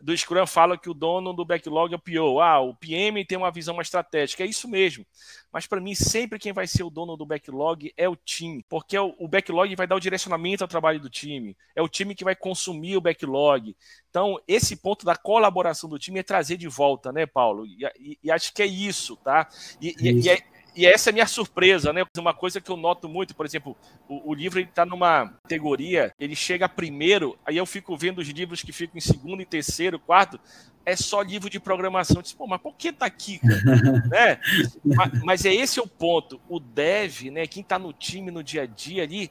do 0.00 0.16
Scrum 0.16 0.46
fala 0.46 0.76
que 0.76 0.90
o 0.90 0.94
dono 0.94 1.32
do 1.32 1.44
backlog 1.44 1.92
é 1.92 1.96
o 1.96 1.98
PO. 1.98 2.40
Ah, 2.40 2.60
o 2.60 2.74
PM 2.74 3.24
tem 3.24 3.38
uma 3.38 3.50
visão 3.50 3.74
mais 3.74 3.86
estratégica. 3.86 4.44
É 4.44 4.46
isso 4.46 4.68
mesmo. 4.68 5.06
Mas 5.50 5.66
para 5.66 5.80
mim, 5.80 5.94
sempre 5.94 6.38
quem 6.38 6.52
vai 6.52 6.66
ser 6.66 6.82
o 6.82 6.90
dono 6.90 7.16
do 7.16 7.24
backlog 7.24 7.92
é 7.96 8.08
o 8.08 8.14
time, 8.14 8.64
porque 8.68 8.96
é 8.96 9.00
o 9.00 9.26
backlog 9.26 9.74
vai 9.74 9.86
dar 9.86 9.96
o 9.96 10.00
direcionamento 10.00 10.62
ao 10.62 10.68
trabalho 10.68 11.00
do 11.00 11.08
time. 11.08 11.56
É 11.74 11.80
o 11.80 11.88
time 11.88 12.14
que 12.14 12.24
vai 12.24 12.36
consumir 12.36 12.96
o 12.96 13.00
backlog. 13.00 13.74
Então, 14.10 14.38
esse 14.46 14.76
ponto 14.76 15.06
da 15.06 15.16
colaboração 15.16 15.88
do 15.88 15.98
time 15.98 16.20
é 16.20 16.22
trazer 16.22 16.56
de 16.56 16.68
volta, 16.68 17.10
né, 17.10 17.24
Paulo? 17.24 17.66
E, 17.66 17.84
e, 17.98 18.18
e 18.24 18.30
acho 18.30 18.52
que 18.52 18.62
é 18.62 18.66
isso, 18.66 19.16
tá? 19.16 19.48
E, 19.80 19.88
isso. 19.88 20.26
e 20.26 20.28
é, 20.28 20.42
e 20.76 20.84
essa 20.84 21.08
é 21.08 21.10
a 21.10 21.14
minha 21.14 21.26
surpresa, 21.26 21.92
né? 21.92 22.04
Uma 22.18 22.34
coisa 22.34 22.60
que 22.60 22.70
eu 22.70 22.76
noto 22.76 23.08
muito, 23.08 23.34
por 23.34 23.46
exemplo, 23.46 23.74
o, 24.06 24.30
o 24.30 24.34
livro 24.34 24.60
está 24.60 24.84
numa 24.84 25.28
categoria, 25.42 26.12
ele 26.20 26.36
chega 26.36 26.68
primeiro, 26.68 27.38
aí 27.46 27.56
eu 27.56 27.64
fico 27.64 27.96
vendo 27.96 28.18
os 28.18 28.28
livros 28.28 28.62
que 28.62 28.72
ficam 28.72 28.98
em 28.98 29.00
segundo 29.00 29.40
e 29.40 29.46
terceiro, 29.46 29.98
quarto, 29.98 30.38
é 30.84 30.94
só 30.94 31.22
livro 31.22 31.48
de 31.48 31.58
programação. 31.58 32.16
Eu 32.16 32.22
disse, 32.22 32.36
Pô, 32.36 32.46
mas 32.46 32.60
por 32.60 32.74
que 32.76 32.92
tá 32.92 33.06
aqui? 33.06 33.40
né? 34.10 34.38
mas, 34.84 35.22
mas, 35.22 35.44
é 35.46 35.54
esse 35.54 35.80
o 35.80 35.86
ponto. 35.86 36.40
O 36.48 36.60
dev, 36.60 37.30
né? 37.32 37.46
Quem 37.46 37.62
está 37.62 37.78
no 37.78 37.92
time 37.92 38.30
no 38.30 38.44
dia 38.44 38.62
a 38.62 38.66
dia 38.66 39.02
ali, 39.02 39.30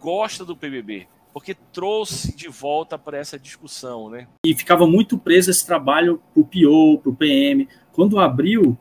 gosta 0.00 0.44
do 0.44 0.56
PBB 0.56 1.06
porque 1.32 1.54
trouxe 1.54 2.34
de 2.34 2.48
volta 2.48 2.98
para 2.98 3.16
essa 3.16 3.38
discussão, 3.38 4.10
né? 4.10 4.26
E 4.44 4.52
ficava 4.52 4.84
muito 4.84 5.16
preso 5.16 5.48
esse 5.48 5.64
trabalho 5.64 6.20
para 6.34 6.40
o 6.40 6.44
PO, 6.44 7.00
para 7.00 7.10
o 7.10 7.14
PM. 7.14 7.68
Quando 7.92 8.18
abriu, 8.18 8.76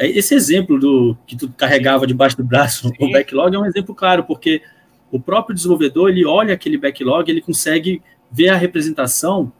esse 0.00 0.34
exemplo 0.34 0.78
do 0.78 1.16
que 1.26 1.36
tu 1.36 1.48
carregava 1.50 2.06
debaixo 2.06 2.36
do 2.36 2.44
braço, 2.44 2.88
Sim. 2.88 2.94
o 3.00 3.12
backlog, 3.12 3.54
é 3.54 3.58
um 3.58 3.66
exemplo 3.66 3.94
claro, 3.94 4.24
porque 4.24 4.62
o 5.10 5.20
próprio 5.20 5.54
desenvolvedor 5.54 6.10
ele 6.10 6.24
olha 6.24 6.54
aquele 6.54 6.76
backlog, 6.76 7.30
ele 7.30 7.40
consegue 7.40 8.02
ver 8.30 8.48
a 8.48 8.56
representação 8.56 9.52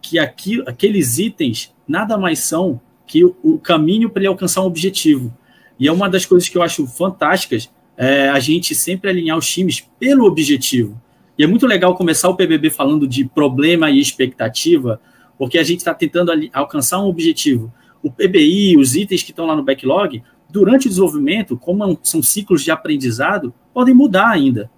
que 0.00 0.18
aqui, 0.18 0.62
aqueles 0.66 1.18
itens 1.18 1.74
nada 1.86 2.16
mais 2.16 2.38
são 2.40 2.80
que 3.06 3.24
o, 3.24 3.36
o 3.42 3.58
caminho 3.58 4.08
para 4.08 4.22
ele 4.22 4.28
alcançar 4.28 4.62
um 4.62 4.66
objetivo. 4.66 5.36
E 5.78 5.88
é 5.88 5.92
uma 5.92 6.08
das 6.08 6.24
coisas 6.24 6.48
que 6.48 6.56
eu 6.56 6.62
acho 6.62 6.86
fantásticas 6.86 7.70
é 7.96 8.28
a 8.28 8.38
gente 8.38 8.74
sempre 8.74 9.10
alinhar 9.10 9.36
os 9.36 9.48
times 9.48 9.86
pelo 9.98 10.24
objetivo. 10.24 11.00
E 11.36 11.42
é 11.44 11.46
muito 11.46 11.66
legal 11.66 11.94
começar 11.94 12.28
o 12.28 12.36
PBB 12.36 12.70
falando 12.70 13.06
de 13.06 13.24
problema 13.24 13.90
e 13.90 14.00
expectativa, 14.00 15.00
porque 15.36 15.58
a 15.58 15.62
gente 15.62 15.78
está 15.78 15.92
tentando 15.92 16.32
alcançar 16.52 17.00
um 17.00 17.06
objetivo 17.06 17.72
o 18.02 18.10
PBI, 18.10 18.76
os 18.76 18.96
itens 18.96 19.22
que 19.22 19.30
estão 19.30 19.46
lá 19.46 19.54
no 19.54 19.62
backlog, 19.62 20.22
durante 20.48 20.86
o 20.86 20.88
desenvolvimento, 20.88 21.56
como 21.56 21.98
são 22.02 22.22
ciclos 22.22 22.62
de 22.62 22.70
aprendizado, 22.70 23.54
podem 23.72 23.94
mudar 23.94 24.28
ainda. 24.28 24.70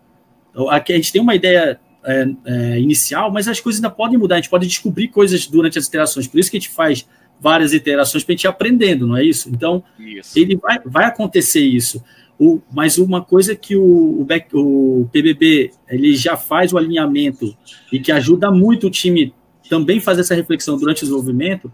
Então, 0.51 0.69
aqui 0.69 0.93
a 0.93 0.97
gente 0.97 1.13
tem 1.13 1.23
uma 1.23 1.35
ideia 1.35 1.81
é, 2.05 2.29
é, 2.45 2.81
inicial, 2.81 3.33
mas 3.33 3.49
as 3.49 3.61
coisas 3.61 3.83
ainda 3.83 3.95
podem 3.95 4.19
mudar, 4.19 4.37
a 4.37 4.39
gente 4.39 4.51
pode 4.51 4.67
descobrir 4.67 5.09
coisas 5.09 5.47
durante 5.47 5.79
as 5.79 5.87
iterações, 5.87 6.27
por 6.27 6.39
isso 6.39 6.51
que 6.51 6.57
a 6.57 6.61
gente 6.61 6.71
faz 6.71 7.07
várias 7.41 7.73
iterações 7.73 8.23
para 8.23 8.33
a 8.33 8.37
gente 8.37 8.45
ir 8.45 8.49
aprendendo, 8.49 9.07
não 9.07 9.17
é 9.17 9.25
isso? 9.25 9.49
Então, 9.49 9.83
isso. 9.99 10.39
ele 10.39 10.57
vai, 10.57 10.79
vai 10.85 11.05
acontecer 11.07 11.61
isso. 11.61 12.03
O, 12.39 12.61
mas 12.73 12.99
uma 12.99 13.23
coisa 13.23 13.55
que 13.55 13.77
o, 13.77 14.21
o, 14.21 14.25
back, 14.25 14.49
o 14.53 15.09
PBB 15.13 15.71
ele 15.89 16.15
já 16.15 16.37
faz 16.37 16.73
o 16.73 16.79
alinhamento 16.79 17.57
e 17.93 17.99
que 17.99 18.11
ajuda 18.13 18.51
muito 18.51 18.87
o 18.87 18.91
time 18.91 19.35
também 19.69 20.01
fazer 20.01 20.23
essa 20.23 20.35
reflexão 20.35 20.77
durante 20.77 20.99
o 20.99 21.07
desenvolvimento 21.07 21.71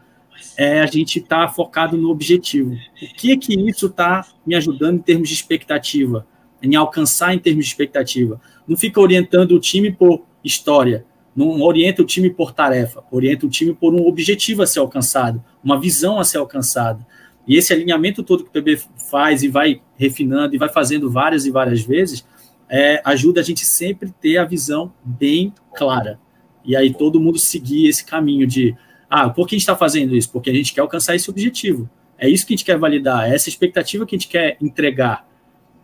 é 0.57 0.81
a 0.81 0.87
gente 0.87 1.19
estar 1.19 1.47
tá 1.47 1.53
focado 1.53 1.97
no 1.97 2.11
objetivo. 2.11 2.75
O 2.75 3.15
que 3.15 3.37
que 3.37 3.55
isso 3.55 3.87
está 3.87 4.27
me 4.47 4.55
ajudando 4.55 4.97
em 4.97 5.03
termos 5.03 5.29
de 5.29 5.35
expectativa, 5.35 6.27
em 6.63 6.75
alcançar 6.75 7.35
em 7.35 7.39
termos 7.39 7.65
de 7.65 7.71
expectativa? 7.71 8.41
Não 8.67 8.77
fica 8.77 9.01
orientando 9.01 9.53
o 9.53 9.61
time 9.61 9.93
por 9.93 10.23
história, 10.45 11.05
não 11.35 11.61
orienta 11.63 12.03
o 12.03 12.05
time 12.05 12.31
por 12.31 12.53
tarefa, 12.53 13.05
orienta 13.11 13.47
o 13.47 13.49
time 13.49 13.73
por 13.73 13.95
um 13.95 14.07
objetivo 14.07 14.63
a 14.63 14.67
ser 14.67 14.81
alcançado, 14.81 15.43
uma 15.63 15.79
visão 15.81 16.19
a 16.19 16.25
ser 16.25 16.39
alcançada. 16.39 17.07
E 17.47 17.57
esse 17.57 17.73
alinhamento 17.73 18.23
todo 18.23 18.45
que 18.45 18.51
o 18.51 18.53
PB 18.53 18.83
faz 19.11 19.43
e 19.43 19.49
vai 19.49 19.81
refinando 19.97 20.55
e 20.55 20.59
vai 20.59 20.69
fazendo 20.69 21.11
várias 21.11 21.47
e 21.47 21.51
várias 21.51 21.81
vezes, 21.81 22.27
é, 22.69 23.01
ajuda 23.05 23.41
a 23.41 23.45
gente 23.45 23.65
sempre 23.65 24.13
ter 24.21 24.37
a 24.37 24.45
visão 24.45 24.93
bem 25.03 25.55
clara. 25.75 26.21
E 26.65 26.77
aí 26.77 26.93
todo 26.93 27.21
mundo 27.21 27.39
seguir 27.39 27.89
esse 27.89 28.05
caminho 28.05 28.47
de 28.47 28.77
ah, 29.09 29.31
por 29.31 29.47
que 29.47 29.55
a 29.55 29.59
gente 29.59 29.63
está 29.63 29.77
fazendo 29.77 30.17
isso? 30.17 30.31
Porque 30.31 30.51
a 30.51 30.55
gente 30.55 30.73
quer 30.73 30.81
alcançar 30.81 31.15
esse 31.15 31.31
objetivo. 31.31 31.89
É 32.19 32.29
isso 32.29 32.47
que 32.47 32.53
a 32.53 32.57
gente 32.57 32.65
quer 32.65 32.79
validar, 32.79 33.31
é 33.31 33.35
essa 33.35 33.49
expectativa 33.49 34.05
que 34.05 34.15
a 34.15 34.19
gente 34.19 34.29
quer 34.29 34.57
entregar. 34.61 35.27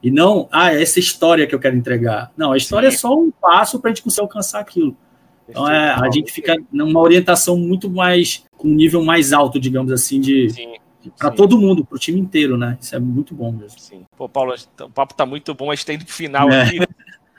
E 0.03 0.11
não, 0.11 0.49
ah, 0.53 0.75
é 0.75 0.83
essa 0.83 0.99
história 0.99 1.47
que 1.47 1.55
eu 1.55 1.59
quero 1.59 1.77
entregar. 1.77 2.31
Não, 2.37 2.53
a 2.53 2.57
história 2.57 2.91
Sim. 2.91 2.97
é 2.97 2.99
só 2.99 3.19
um 3.19 3.31
passo 3.31 3.81
para 3.81 3.91
a 3.91 3.95
gente 3.95 4.03
conseguir 4.03 4.23
alcançar 4.23 4.61
aquilo. 4.61 4.97
Então, 5.49 5.69
é, 5.71 5.91
a 5.91 6.11
gente 6.11 6.33
fica 6.33 6.57
numa 6.73 7.01
orientação 7.01 7.57
muito 7.57 7.89
mais, 7.91 8.45
com 8.57 8.69
um 8.69 8.75
nível 8.75 9.03
mais 9.03 9.33
alto, 9.33 9.61
digamos 9.61 9.93
assim, 9.93 10.21
de 10.21 10.49
para 11.19 11.31
todo 11.31 11.59
mundo, 11.59 11.85
para 11.85 11.97
o 11.97 11.99
time 11.99 12.19
inteiro, 12.19 12.57
né? 12.57 12.79
Isso 12.81 12.95
é 12.95 12.99
muito 12.99 13.35
bom 13.35 13.53
mesmo. 13.53 13.79
Sim. 13.79 14.05
Pô, 14.17 14.29
Paulo, 14.29 14.55
o 14.55 14.91
papo 14.91 15.13
está 15.13 15.27
muito 15.27 15.55
bom, 15.55 15.71
a 15.71 15.75
gente 15.75 15.87
tá 15.87 15.93
indo 15.93 16.05
pro 16.05 16.15
final 16.15 16.51
é. 16.51 16.63
aqui. 16.63 16.79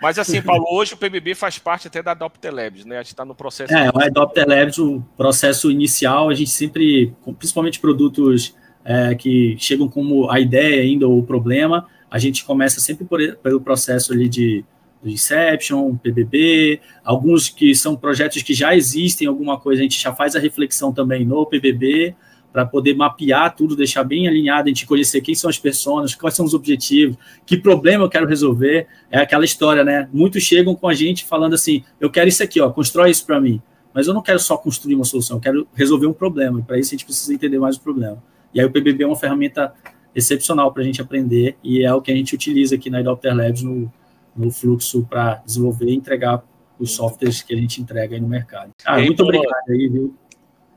Mas 0.02 0.20
assim, 0.20 0.42
Paulo, 0.42 0.66
hoje 0.72 0.94
o 0.94 0.98
PBB 0.98 1.36
faz 1.36 1.58
parte 1.58 1.88
até 1.88 2.04
da 2.04 2.12
Adopter 2.12 2.54
Labs, 2.54 2.86
né? 2.86 2.98
A 2.98 3.02
gente 3.02 3.14
está 3.14 3.24
no 3.24 3.34
processo. 3.34 3.74
É, 3.74 3.90
o 3.90 4.00
Adopter 4.00 4.48
Labs, 4.48 4.78
o 4.78 5.02
processo 5.16 5.72
inicial, 5.72 6.30
a 6.30 6.34
gente 6.34 6.50
sempre, 6.50 7.14
principalmente 7.40 7.80
produtos 7.80 8.56
é, 8.84 9.16
que 9.16 9.56
chegam 9.58 9.88
como 9.88 10.30
a 10.30 10.40
ideia 10.40 10.82
ainda 10.82 11.08
ou 11.08 11.20
o 11.20 11.24
problema, 11.24 11.88
a 12.12 12.20
gente 12.20 12.44
começa 12.46 12.80
sempre 12.80 13.06
por, 13.06 13.20
pelo 13.38 13.62
processo 13.62 14.14
ali 14.14 14.28
de 14.28 14.66
do 15.06 15.10
Inception, 15.12 15.96
PBB, 15.98 16.82
alguns 17.04 17.48
que 17.48 17.76
são 17.76 17.96
projetos 17.96 18.42
que 18.42 18.56
já 18.56 18.76
existem, 18.76 19.28
alguma 19.28 19.60
coisa, 19.60 19.82
a 19.82 19.84
gente 19.84 20.02
já 20.02 20.12
faz 20.12 20.36
a 20.36 20.40
reflexão 20.40 20.92
também 20.92 21.24
no 21.24 21.46
PBB, 21.46 22.16
para 22.56 22.66
poder 22.66 22.96
mapear 22.96 23.54
tudo, 23.54 23.76
deixar 23.76 24.06
bem 24.06 24.30
alinhado, 24.30 24.64
a 24.64 24.68
gente 24.70 24.86
conhecer 24.86 25.20
quem 25.20 25.36
são 25.36 25.50
as 25.50 25.60
pessoas, 25.60 26.16
quais 26.16 26.34
são 26.34 26.46
os 26.46 26.54
objetivos, 26.54 27.18
que 27.46 27.58
problema 27.58 28.06
eu 28.06 28.10
quero 28.10 28.26
resolver. 28.26 28.88
É 29.12 29.20
aquela 29.20 29.44
história, 29.44 29.84
né? 29.84 30.08
Muitos 30.14 30.42
chegam 30.42 30.74
com 30.74 30.88
a 30.88 30.94
gente 30.94 31.26
falando 31.26 31.54
assim: 31.54 31.84
eu 32.00 32.10
quero 32.10 32.30
isso 32.30 32.42
aqui, 32.42 32.62
ó, 32.62 32.70
constrói 32.70 33.12
isso 33.12 33.26
para 33.26 33.42
mim. 33.42 33.62
Mas 33.94 34.08
eu 34.08 34.14
não 34.14 34.22
quero 34.22 34.40
só 34.40 34.56
construir 34.56 34.96
uma 34.96 35.04
solução, 35.04 35.36
eu 35.36 35.42
quero 35.42 35.68
resolver 35.74 36.08
um 36.08 36.14
problema. 36.14 36.62
E 36.62 36.64
para 36.64 36.80
isso 36.80 36.92
a 36.92 36.96
gente 36.96 37.04
precisa 37.04 37.34
entender 37.34 37.60
mais 37.60 37.76
o 37.76 37.82
problema. 37.82 38.24
E 38.54 38.62
aí 38.62 38.66
o 38.66 38.72
PBB 38.72 39.04
é 39.04 39.08
uma 39.08 39.18
ferramenta 39.18 39.74
excepcional 40.16 40.72
para 40.72 40.82
a 40.82 40.86
gente 40.86 41.02
aprender 41.02 41.58
e 41.62 41.84
é 41.84 41.94
o 41.94 42.02
que 42.02 42.10
a 42.10 42.16
gente 42.16 42.34
utiliza 42.34 42.76
aqui 42.76 42.90
na 42.90 43.00
Adopter 43.00 43.36
Labs 43.36 43.64
no, 43.64 43.92
no 44.34 44.50
fluxo 44.50 45.06
para 45.10 45.44
desenvolver 45.46 45.88
e 45.88 45.94
entregar 45.94 46.42
os 46.80 46.92
softwares 46.92 47.42
que 47.42 47.54
a 47.54 47.58
gente 47.58 47.82
entrega 47.82 48.16
aí 48.16 48.22
no 48.22 48.30
mercado. 48.30 48.72
Ah, 48.86 48.98
muito 49.02 49.24
obrigado 49.24 49.70
aí, 49.70 49.90
viu? 49.90 50.16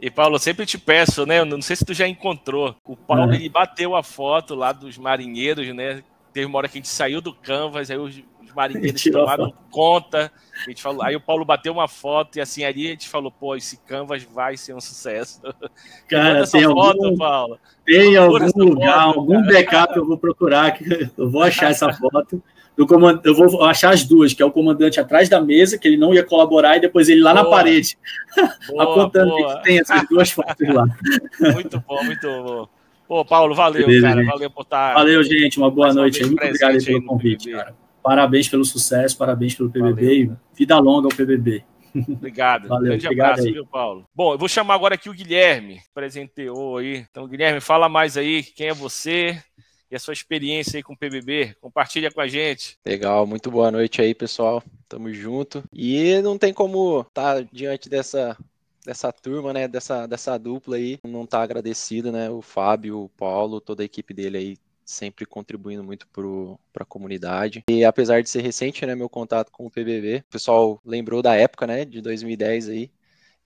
E 0.01 0.11
Paulo, 0.11 0.39
sempre 0.39 0.65
te 0.65 0.79
peço, 0.79 1.27
né? 1.27 1.45
Não 1.45 1.61
sei 1.61 1.75
se 1.77 1.85
tu 1.85 1.93
já 1.93 2.07
encontrou. 2.07 2.77
O 2.85 2.97
Paulo 2.97 3.27
uhum. 3.27 3.35
ele 3.35 3.49
bateu 3.49 3.97
a 3.97 4.03
foto 4.03 4.55
lá 4.55 4.73
dos 4.73 4.97
marinheiros, 4.97 5.67
né? 5.75 6.03
Teve 6.33 6.47
uma 6.47 6.59
hora 6.59 6.69
que 6.69 6.79
a 6.79 6.81
gente 6.81 6.89
saiu 6.89 7.21
do 7.21 7.33
Canvas, 7.33 7.91
aí 7.91 7.99
os, 7.99 8.23
os 8.43 8.53
marinheiros 8.55 9.03
tomaram 9.03 9.53
conta. 9.71 10.31
A 10.65 10.71
gente 10.71 10.83
falou, 10.83 11.03
aí 11.03 11.17
o 11.17 11.21
Paulo 11.21 11.45
bateu 11.45 11.73
uma 11.73 11.89
foto 11.89 12.39
e 12.39 12.41
assim 12.41 12.65
ali 12.65 12.87
a 12.87 12.91
gente 12.91 13.09
falou, 13.09 13.31
pô, 13.31 13.57
esse 13.57 13.77
Canvas 13.79 14.23
vai 14.23 14.57
ser 14.57 14.75
um 14.75 14.81
sucesso. 14.81 15.41
Cara, 16.09 16.47
tem 16.47 16.63
foto, 16.63 17.05
algum, 17.05 17.17
Paulo. 17.17 17.59
Tem 17.85 18.17
algum 18.17 18.65
lugar, 18.65 19.05
foto, 19.05 19.19
algum 19.19 19.47
backup 19.47 19.97
eu 19.97 20.07
vou 20.07 20.19
procurar, 20.19 20.73
que 20.73 21.11
eu 21.17 21.29
vou 21.29 21.43
achar 21.43 21.71
essa 21.71 21.91
foto 21.99 22.41
do 22.79 22.87
comand... 22.87 23.21
eu 23.25 23.35
vou 23.35 23.65
achar 23.65 23.93
as 23.93 24.05
duas, 24.05 24.33
que 24.33 24.41
é 24.41 24.47
o 24.47 24.53
comandante 24.53 25.01
atrás 25.01 25.29
da 25.29 25.41
mesa, 25.41 25.77
que 25.77 25.89
ele 25.89 25.97
não 25.97 26.15
ia 26.15 26.23
colaborar, 26.25 26.77
e 26.77 26.81
depois 26.81 27.09
ele 27.09 27.21
lá 27.21 27.35
boa. 27.35 27.43
na 27.43 27.51
parede, 27.51 27.99
boa, 28.71 28.85
apontando 28.85 29.31
boa. 29.31 29.57
que 29.57 29.65
tem 29.65 29.81
essas 29.81 30.09
duas 30.09 30.31
fotos 30.31 30.69
lá. 30.69 30.85
Muito 31.55 31.83
bom, 31.87 32.05
muito 32.05 32.27
bom. 32.27 32.69
Pô, 33.09 33.25
Paulo, 33.25 33.55
valeu, 33.55 33.87
Beleza, 33.87 34.07
cara. 34.07 34.21
Gente. 34.21 34.31
Valeu 34.31 34.51
por 34.51 34.63
estar. 34.63 34.95
Valeu, 34.95 35.25
gente. 35.25 35.59
Uma 35.59 35.71
boa 35.71 35.93
noite. 35.95 36.25
Muito 36.25 36.45
obrigado 36.45 36.85
pelo 36.85 37.05
convite, 37.05 37.51
cara. 37.51 37.75
Parabéns 38.03 38.49
pelo 38.49 38.65
sucesso, 38.65 39.17
parabéns 39.17 39.55
pelo 39.55 39.71
PBB 39.71 40.03
valeu, 40.03 40.37
e 40.55 40.57
vida 40.57 40.79
longa 40.79 41.09
ao 41.09 41.17
PBB. 41.17 41.65
Obrigado. 42.07 42.69
Valeu, 42.69 42.91
Grande 42.91 43.07
abraço, 43.09 43.47
aí. 43.47 43.53
viu, 43.53 43.67
Paulo? 43.67 44.05
Bom, 44.15 44.35
eu 44.35 44.39
vou 44.39 44.49
chamar 44.49 44.75
agora 44.75 44.95
aqui 44.95 45.09
o 45.09 45.15
Guilherme, 45.15 45.81
presenteou 45.93 46.77
aí. 46.77 47.07
Então, 47.11 47.27
Guilherme, 47.27 47.61
fala 47.61 47.89
mais 47.89 48.17
aí, 48.17 48.43
quem 48.43 48.69
é 48.69 48.75
você, 48.75 49.43
e 49.91 49.97
a 49.97 49.99
sua 49.99 50.13
experiência 50.13 50.77
aí 50.77 50.83
com 50.83 50.93
o 50.93 50.97
PBB. 50.97 51.57
Compartilha 51.61 52.11
com 52.11 52.21
a 52.21 52.27
gente. 52.27 52.79
Legal, 52.85 53.27
muito 53.27 53.51
boa 53.51 53.71
noite 53.71 54.03
aí, 54.03 54.15
pessoal. 54.15 54.63
Tamo 54.89 55.13
junto. 55.13 55.65
E 55.73 56.21
não 56.23 56.39
tem 56.39 56.53
como 56.53 57.01
estar 57.01 57.37
tá 57.37 57.49
diante 57.53 57.89
dessa 57.89 58.37
dessa 58.85 59.13
turma, 59.13 59.53
né, 59.53 59.69
dessa, 59.69 60.07
dessa 60.07 60.39
dupla 60.39 60.77
aí, 60.77 60.99
não 61.05 61.27
tá 61.27 61.43
agradecido, 61.43 62.11
né, 62.11 62.31
o 62.31 62.41
Fábio, 62.41 63.01
o 63.01 63.09
Paulo, 63.11 63.61
toda 63.61 63.83
a 63.83 63.85
equipe 63.85 64.15
dele 64.15 64.39
aí 64.39 64.57
sempre 64.83 65.27
contribuindo 65.27 65.85
muito 65.85 66.09
para 66.09 66.83
a 66.83 66.87
comunidade. 66.87 67.63
E 67.69 67.85
apesar 67.85 68.23
de 68.23 68.31
ser 68.31 68.41
recente, 68.41 68.87
né, 68.87 68.95
meu 68.95 69.11
contato 69.11 69.53
com 69.53 69.67
o 69.67 69.71
PBB, 69.71 70.25
o 70.27 70.33
pessoal 70.33 70.81
lembrou 70.83 71.21
da 71.21 71.35
época, 71.35 71.67
né, 71.67 71.85
de 71.85 72.01
2010 72.01 72.71
aí, 72.71 72.91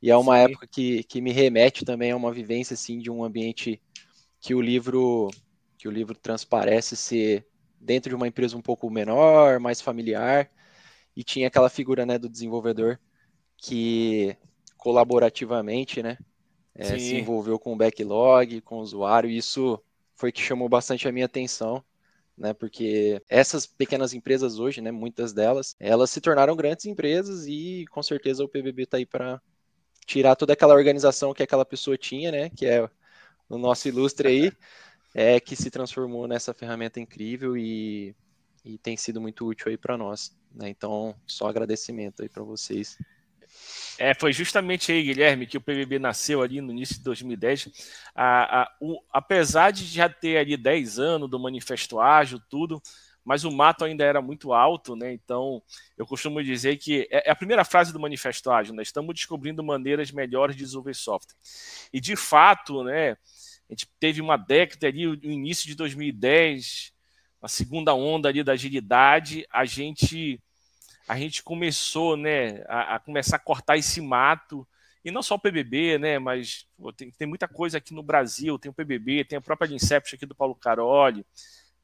e 0.01 0.11
é 0.11 0.17
uma 0.17 0.37
Sim. 0.37 0.43
época 0.45 0.67
que, 0.69 1.03
que 1.03 1.21
me 1.21 1.33
remete 1.33 1.85
também 1.85 2.13
a 2.13 2.17
uma 2.17 2.33
vivência, 2.33 2.75
assim, 2.75 3.01
de 3.01 3.11
um 3.11 3.25
ambiente 3.25 3.83
que 4.41 4.55
o 4.55 4.61
livro 4.61 5.29
que 5.83 5.89
o 5.89 5.91
livro 5.91 6.15
transparece 6.15 6.97
ser 6.97 7.45
dentro 7.81 8.11
de 8.11 8.15
uma 8.15 8.29
empresa 8.29 8.57
um 8.57 8.63
pouco 8.63 8.89
menor, 8.89 9.59
mais 9.59 9.81
familiar, 9.81 10.49
e 11.17 11.25
tinha 11.25 11.49
aquela 11.49 11.69
figura 11.69 12.07
né, 12.07 12.21
do 12.21 12.29
desenvolvedor 12.29 13.01
que 13.57 14.37
colaborativamente 14.77 16.01
né, 16.01 16.17
é, 16.73 16.97
se 16.97 17.17
envolveu 17.17 17.59
com 17.59 17.73
o 17.73 17.77
backlog, 17.77 18.61
com 18.61 18.77
o 18.77 18.81
usuário, 18.81 19.29
e 19.29 19.37
isso 19.37 19.83
foi 20.15 20.31
que 20.31 20.41
chamou 20.41 20.69
bastante 20.69 21.09
a 21.09 21.13
minha 21.13 21.27
atenção, 21.27 21.85
né, 22.39 22.55
porque 22.55 23.21
essas 23.29 23.67
pequenas 23.67 24.15
empresas 24.15 24.61
hoje, 24.61 24.81
né, 24.81 24.93
muitas 24.93 25.33
delas, 25.33 25.75
elas 25.81 26.11
se 26.13 26.21
tornaram 26.21 26.55
grandes 26.55 26.87
empresas 26.87 27.45
e 27.49 27.87
com 27.91 28.05
certeza 28.05 28.45
o 28.45 28.49
PBB 28.49 28.85
está 28.85 28.99
aí 28.99 29.07
para 29.07 29.43
tirar 30.07 30.37
toda 30.37 30.53
aquela 30.53 30.75
organização 30.75 31.35
que 31.35 31.43
aquela 31.43 31.65
pessoa 31.65 31.99
tinha, 31.99 32.31
né, 32.31 32.51
que 32.51 32.67
é 32.67 32.89
o 33.49 33.59
nosso 33.59 33.89
ilustre 33.89 34.29
aí, 34.29 34.53
é 35.15 35.39
que 35.39 35.55
se 35.55 35.71
transformou 35.71 36.27
nessa 36.27 36.55
ferramenta 36.55 37.01
incrível 37.01 37.57
e, 37.57 38.15
e 38.65 38.79
tem 38.79 38.97
sido 38.97 39.21
muito 39.21 39.47
útil 39.47 39.69
aí 39.69 39.77
para 39.77 39.97
nós. 39.97 40.37
Né? 40.55 40.69
Então, 40.69 41.15
só 41.27 41.49
agradecimento 41.49 42.23
aí 42.23 42.29
para 42.29 42.43
vocês. 42.43 42.99
É, 43.99 44.15
foi 44.15 44.33
justamente 44.33 44.91
aí, 44.91 45.03
Guilherme, 45.03 45.47
que 45.47 45.59
o 45.59 45.61
PBB 45.61 45.99
nasceu 45.99 46.43
ali 46.43 46.61
no 46.61 46.73
início 46.73 46.97
de 46.97 47.05
2010. 47.05 47.69
A, 48.15 48.63
a, 48.63 48.77
o, 48.81 48.99
apesar 49.13 49.71
de 49.71 49.85
já 49.85 50.09
ter 50.09 50.39
ali 50.39 50.57
10 50.57 50.99
anos 50.99 51.31
do 51.31 51.39
Manifesto 51.39 52.01
Ágil, 52.01 52.41
tudo, 52.49 52.83
mas 53.25 53.45
o 53.45 53.53
mato 53.53 53.85
ainda 53.85 54.05
era 54.05 54.21
muito 54.21 54.53
alto, 54.53 54.97
né? 54.97 55.13
Então, 55.13 55.63
eu 55.97 56.07
costumo 56.07 56.43
dizer 56.43 56.77
que 56.79 57.07
é, 57.11 57.29
é 57.29 57.31
a 57.31 57.37
primeira 57.37 57.65
frase 57.65 57.93
do 57.93 58.01
Manifesto 58.01 58.51
Ágil, 58.51 58.75
né? 58.75 58.83
Estamos 58.83 59.15
descobrindo 59.15 59.63
maneiras 59.63 60.11
melhores 60.11 60.57
de 60.57 60.65
desenvolver 60.65 60.95
software. 60.95 61.37
E, 61.93 62.01
de 62.01 62.17
fato, 62.17 62.83
né, 62.83 63.17
a 63.73 63.75
gente 63.75 63.89
teve 63.99 64.21
uma 64.21 64.37
década 64.37 64.87
ali, 64.87 65.07
o 65.07 65.15
início 65.15 65.67
de 65.67 65.75
2010, 65.75 66.93
a 67.41 67.49
segunda 67.49 67.95
onda 67.95 68.29
ali 68.29 68.45
da 68.45 68.53
agilidade, 68.53 69.47
a 69.51 69.65
gente 69.65 70.39
a 71.09 71.19
gente 71.19 71.43
começou, 71.43 72.17
né, 72.17 72.63
a, 72.69 72.95
a 72.95 72.99
começar 72.99 73.37
a 73.37 73.39
cortar 73.39 73.77
esse 73.77 74.01
mato. 74.01 74.67
E 75.05 75.11
não 75.11 75.23
só 75.23 75.35
o 75.35 75.39
PBB, 75.39 75.99
né, 75.99 76.19
mas 76.19 76.67
pô, 76.77 76.93
tem, 76.93 77.11
tem, 77.11 77.27
muita 77.27 77.49
coisa 77.49 77.79
aqui 77.79 77.93
no 77.93 78.03
Brasil, 78.03 78.59
tem 78.59 78.71
o 78.71 78.75
PBB, 78.75 79.25
tem 79.25 79.39
a 79.39 79.43
própria 79.43 79.75
Inception 79.75 80.17
aqui 80.17 80.27
do 80.27 80.35
Paulo 80.35 80.55
Caroli, 80.55 81.27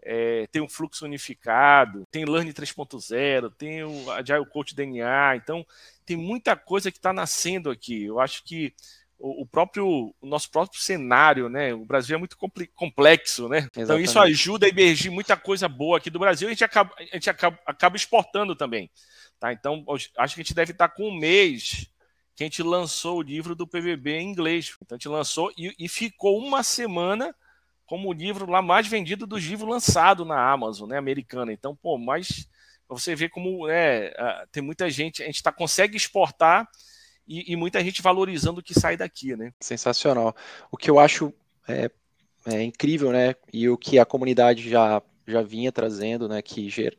é, 0.03 0.47
tem 0.53 0.63
o 0.63 0.69
Fluxo 0.69 1.07
Unificado, 1.07 2.07
tem 2.11 2.25
Learn 2.25 2.53
3.0, 2.53 3.53
tem 3.57 3.83
o 3.83 4.11
Agile 4.13 4.47
Coach 4.47 4.75
DNA, 4.75 5.37
então 5.37 5.67
tem 6.05 6.17
muita 6.17 6.55
coisa 6.55 6.93
que 6.93 6.99
está 6.99 7.13
nascendo 7.13 7.71
aqui. 7.71 8.05
Eu 8.05 8.21
acho 8.21 8.45
que 8.45 8.75
o, 9.19 9.47
próprio 9.47 10.15
o 10.21 10.27
nosso 10.27 10.51
próprio 10.51 10.81
cenário, 10.81 11.49
né? 11.49 11.75
O 11.75 11.85
Brasil 11.85 12.15
é 12.15 12.19
muito 12.19 12.37
complexo, 12.75 13.49
né? 13.49 13.59
Exatamente. 13.59 13.85
Então 13.85 14.01
isso 14.01 14.19
ajuda 14.19 14.67
a 14.67 14.69
emergir 14.69 15.11
muita 15.11 15.37
coisa 15.37 15.69
boa 15.69 15.99
aqui 15.99 16.09
do 16.09 16.21
Brasil 16.21 16.49
e 16.49 16.51
a 16.51 16.55
gente 16.55 16.65
acaba, 16.65 16.95
a 16.97 17.03
gente 17.03 17.29
acaba, 17.29 17.59
acaba 17.67 17.97
exportando 17.97 18.55
também. 18.55 18.91
Tá? 19.39 19.53
Então 19.53 19.85
acho 20.17 20.35
que 20.35 20.41
a 20.41 20.45
gente 20.45 20.55
deve 20.55 20.73
estar 20.73 20.89
com 20.89 21.09
um 21.09 21.17
mês 21.17 21.91
que 22.37 22.45
a 22.45 22.47
gente 22.47 22.63
lançou 22.63 23.19
o 23.19 23.23
livro 23.23 23.57
do 23.57 23.67
PVB 23.67 24.13
em 24.13 24.31
inglês. 24.31 24.77
Então 24.81 24.95
a 24.95 24.99
gente 24.99 25.09
lançou 25.09 25.53
e, 25.59 25.75
e 25.79 25.89
ficou 25.89 26.39
uma 26.39 26.63
semana 26.63 27.35
como 27.85 28.09
o 28.09 28.13
livro 28.13 28.49
lá 28.49 28.63
mais 28.63 28.87
vendido 28.87 29.27
dos 29.27 29.43
livros 29.43 29.69
lançado 29.69 30.25
na 30.25 30.39
Amazon, 30.53 30.91
né, 30.91 30.99
americana. 30.99 31.53
Então, 31.53 31.75
pô, 31.75 31.99
mas 31.99 32.47
você 32.89 33.17
vê 33.17 33.29
como 33.29 33.67
né, 33.67 34.13
tem 34.53 34.63
muita 34.63 34.89
gente, 34.89 35.23
a 35.23 35.27
gente 35.27 35.43
tá, 35.43 35.51
consegue 35.51 35.97
exportar 35.97 36.69
e, 37.29 37.53
e, 37.53 37.57
muita 37.57 37.85
gente 37.85 38.01
valorizando 38.01 38.61
o 38.61 38.63
que 38.63 38.73
sai 38.73 38.97
daqui, 38.97 39.37
né? 39.37 39.53
Sensacional. 39.61 40.35
O 40.71 40.79
que 40.79 40.91
eu 40.91 40.99
acho 40.99 41.33
é, 41.69 41.91
é 42.47 42.63
incrível, 42.63 43.13
né? 43.13 43.35
E 43.53 43.69
o 43.69 43.77
que 43.77 43.99
a 43.99 44.07
comunidade 44.07 44.69
já, 44.69 45.03
já 45.27 45.43
vinha 45.43 45.71
trazendo, 45.71 46.27
né? 46.27 46.41
Que 46.41 46.71
ger, 46.71 46.97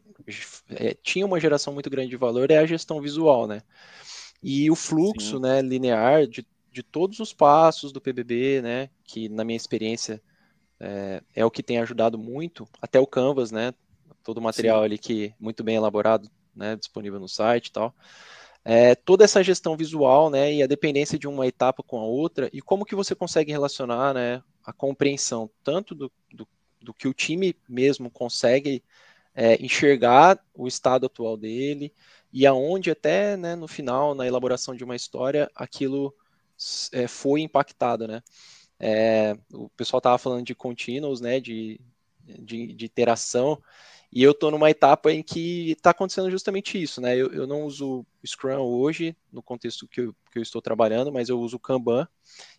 é, 0.70 0.96
tinha 1.02 1.26
uma 1.26 1.40
geração 1.40 1.74
muito 1.74 1.90
grande 1.90 2.12
de 2.12 2.16
valor 2.16 2.52
é 2.52 2.60
a 2.60 2.66
gestão 2.66 3.02
visual, 3.02 3.48
né? 3.48 3.64
E 4.42 4.70
o 4.70 4.76
fluxo, 4.76 5.38
Sim. 5.38 5.42
né? 5.42 5.62
Linear 5.64 6.28
de, 6.28 6.46
de 6.72 6.84
todos 6.84 7.20
os 7.20 7.34
passos 7.34 7.92
do 7.92 8.00
PBB, 8.00 8.62
né? 8.62 8.90
Que 9.04 9.28
na 9.30 9.44
minha 9.44 9.58
experiência 9.58 10.22
é, 10.80 11.24
é 11.36 11.44
o 11.44 11.50
que 11.50 11.64
tem 11.64 11.80
ajudado 11.80 12.20
muito, 12.20 12.68
até 12.80 13.00
o 13.00 13.08
Canvas, 13.08 13.52
né? 13.52 13.74
Todo 14.24 14.38
o 14.38 14.42
material 14.42 14.82
Sim. 14.82 14.86
ali 14.86 14.98
que 15.00 15.34
muito 15.40 15.64
bem 15.64 15.76
elaborado, 15.76 16.30
né? 16.56 16.76
Disponível 16.76 17.20
no 17.20 17.28
site 17.28 17.68
e 17.68 17.72
tal 17.72 17.96
é, 18.64 18.94
toda 18.96 19.24
essa 19.24 19.44
gestão 19.44 19.76
visual, 19.76 20.30
né, 20.30 20.54
e 20.54 20.64
a 20.64 20.68
dependência 20.68 21.18
de 21.18 21.28
uma 21.28 21.48
etapa 21.48 21.82
com 21.82 22.00
a 22.00 22.04
outra, 22.04 22.50
e 22.54 22.62
como 22.62 22.86
que 22.86 22.96
você 22.96 23.16
consegue 23.16 23.52
relacionar, 23.52 24.14
né, 24.14 24.44
a 24.64 24.74
compreensão 24.74 25.50
tanto 25.64 25.96
do, 25.96 26.12
do, 26.34 26.48
do 26.82 26.94
que 26.94 27.08
o 27.08 27.14
time 27.14 27.56
mesmo 27.68 28.12
consegue 28.12 28.84
é, 29.34 29.56
enxergar 29.64 30.40
o 30.54 30.68
estado 30.68 31.06
atual 31.06 31.38
dele, 31.38 31.94
e 32.32 32.46
aonde 32.46 32.92
até, 32.92 33.36
né, 33.38 33.56
no 33.56 33.68
final, 33.68 34.14
na 34.14 34.28
elaboração 34.28 34.76
de 34.76 34.84
uma 34.84 34.96
história, 34.96 35.50
aquilo 35.56 36.14
é, 36.92 37.08
foi 37.08 37.42
impactado, 37.42 38.08
né. 38.08 38.22
É, 38.80 39.38
o 39.54 39.70
pessoal 39.70 39.98
estava 40.00 40.18
falando 40.18 40.46
de 40.46 40.56
contínuos, 40.56 41.20
né, 41.20 41.40
de, 41.40 41.82
de, 42.24 42.74
de 42.74 42.86
interação, 42.86 43.62
E 44.12 44.24
eu 44.24 44.32
estou 44.32 44.50
numa 44.50 44.70
etapa 44.70 45.12
em 45.12 45.22
que 45.22 45.72
está 45.72 45.92
acontecendo 45.92 46.32
justamente 46.32 46.82
isso, 46.82 47.00
né? 47.00 47.16
Eu, 47.16 47.32
eu 47.32 47.46
não 47.46 47.64
uso 47.64 48.06
Scrum 48.26 48.58
hoje, 48.60 49.16
no 49.32 49.44
contexto 49.44 49.88
que 49.88 50.02
eu, 50.02 50.16
que 50.32 50.40
eu 50.40 50.44
estou 50.44 50.62
trabalhando, 50.62 51.12
mas 51.12 51.30
eu 51.30 51.40
uso 51.40 51.60
Kanban. 51.60 52.08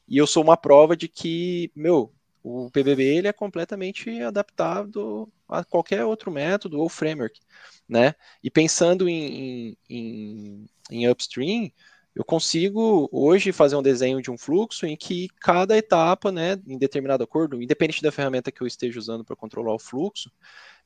E 0.08 0.16
eu 0.16 0.26
sou 0.26 0.42
uma 0.42 0.56
prova 0.56 0.96
de 0.96 1.08
que, 1.08 1.72
meu, 1.74 2.12
o 2.42 2.70
PBB 2.70 3.02
ele 3.02 3.28
é 3.28 3.32
completamente 3.32 4.10
adaptado 4.22 5.30
a 5.48 5.64
qualquer 5.64 6.04
outro 6.04 6.30
método 6.30 6.78
ou 6.80 6.88
framework, 6.88 7.40
né? 7.88 8.14
E 8.42 8.50
pensando 8.50 9.08
em, 9.08 9.76
em, 9.88 10.66
em 10.90 11.08
upstream, 11.08 11.70
eu 12.14 12.24
consigo 12.24 13.08
hoje 13.12 13.52
fazer 13.52 13.76
um 13.76 13.82
desenho 13.82 14.20
de 14.20 14.30
um 14.30 14.36
fluxo 14.36 14.84
em 14.84 14.96
que 14.96 15.28
cada 15.40 15.76
etapa, 15.76 16.32
né, 16.32 16.60
em 16.66 16.76
determinado 16.76 17.22
acordo, 17.22 17.62
independente 17.62 18.02
da 18.02 18.10
ferramenta 18.10 18.50
que 18.50 18.60
eu 18.60 18.66
esteja 18.66 18.98
usando 18.98 19.24
para 19.24 19.36
controlar 19.36 19.74
o 19.74 19.78
fluxo, 19.78 20.30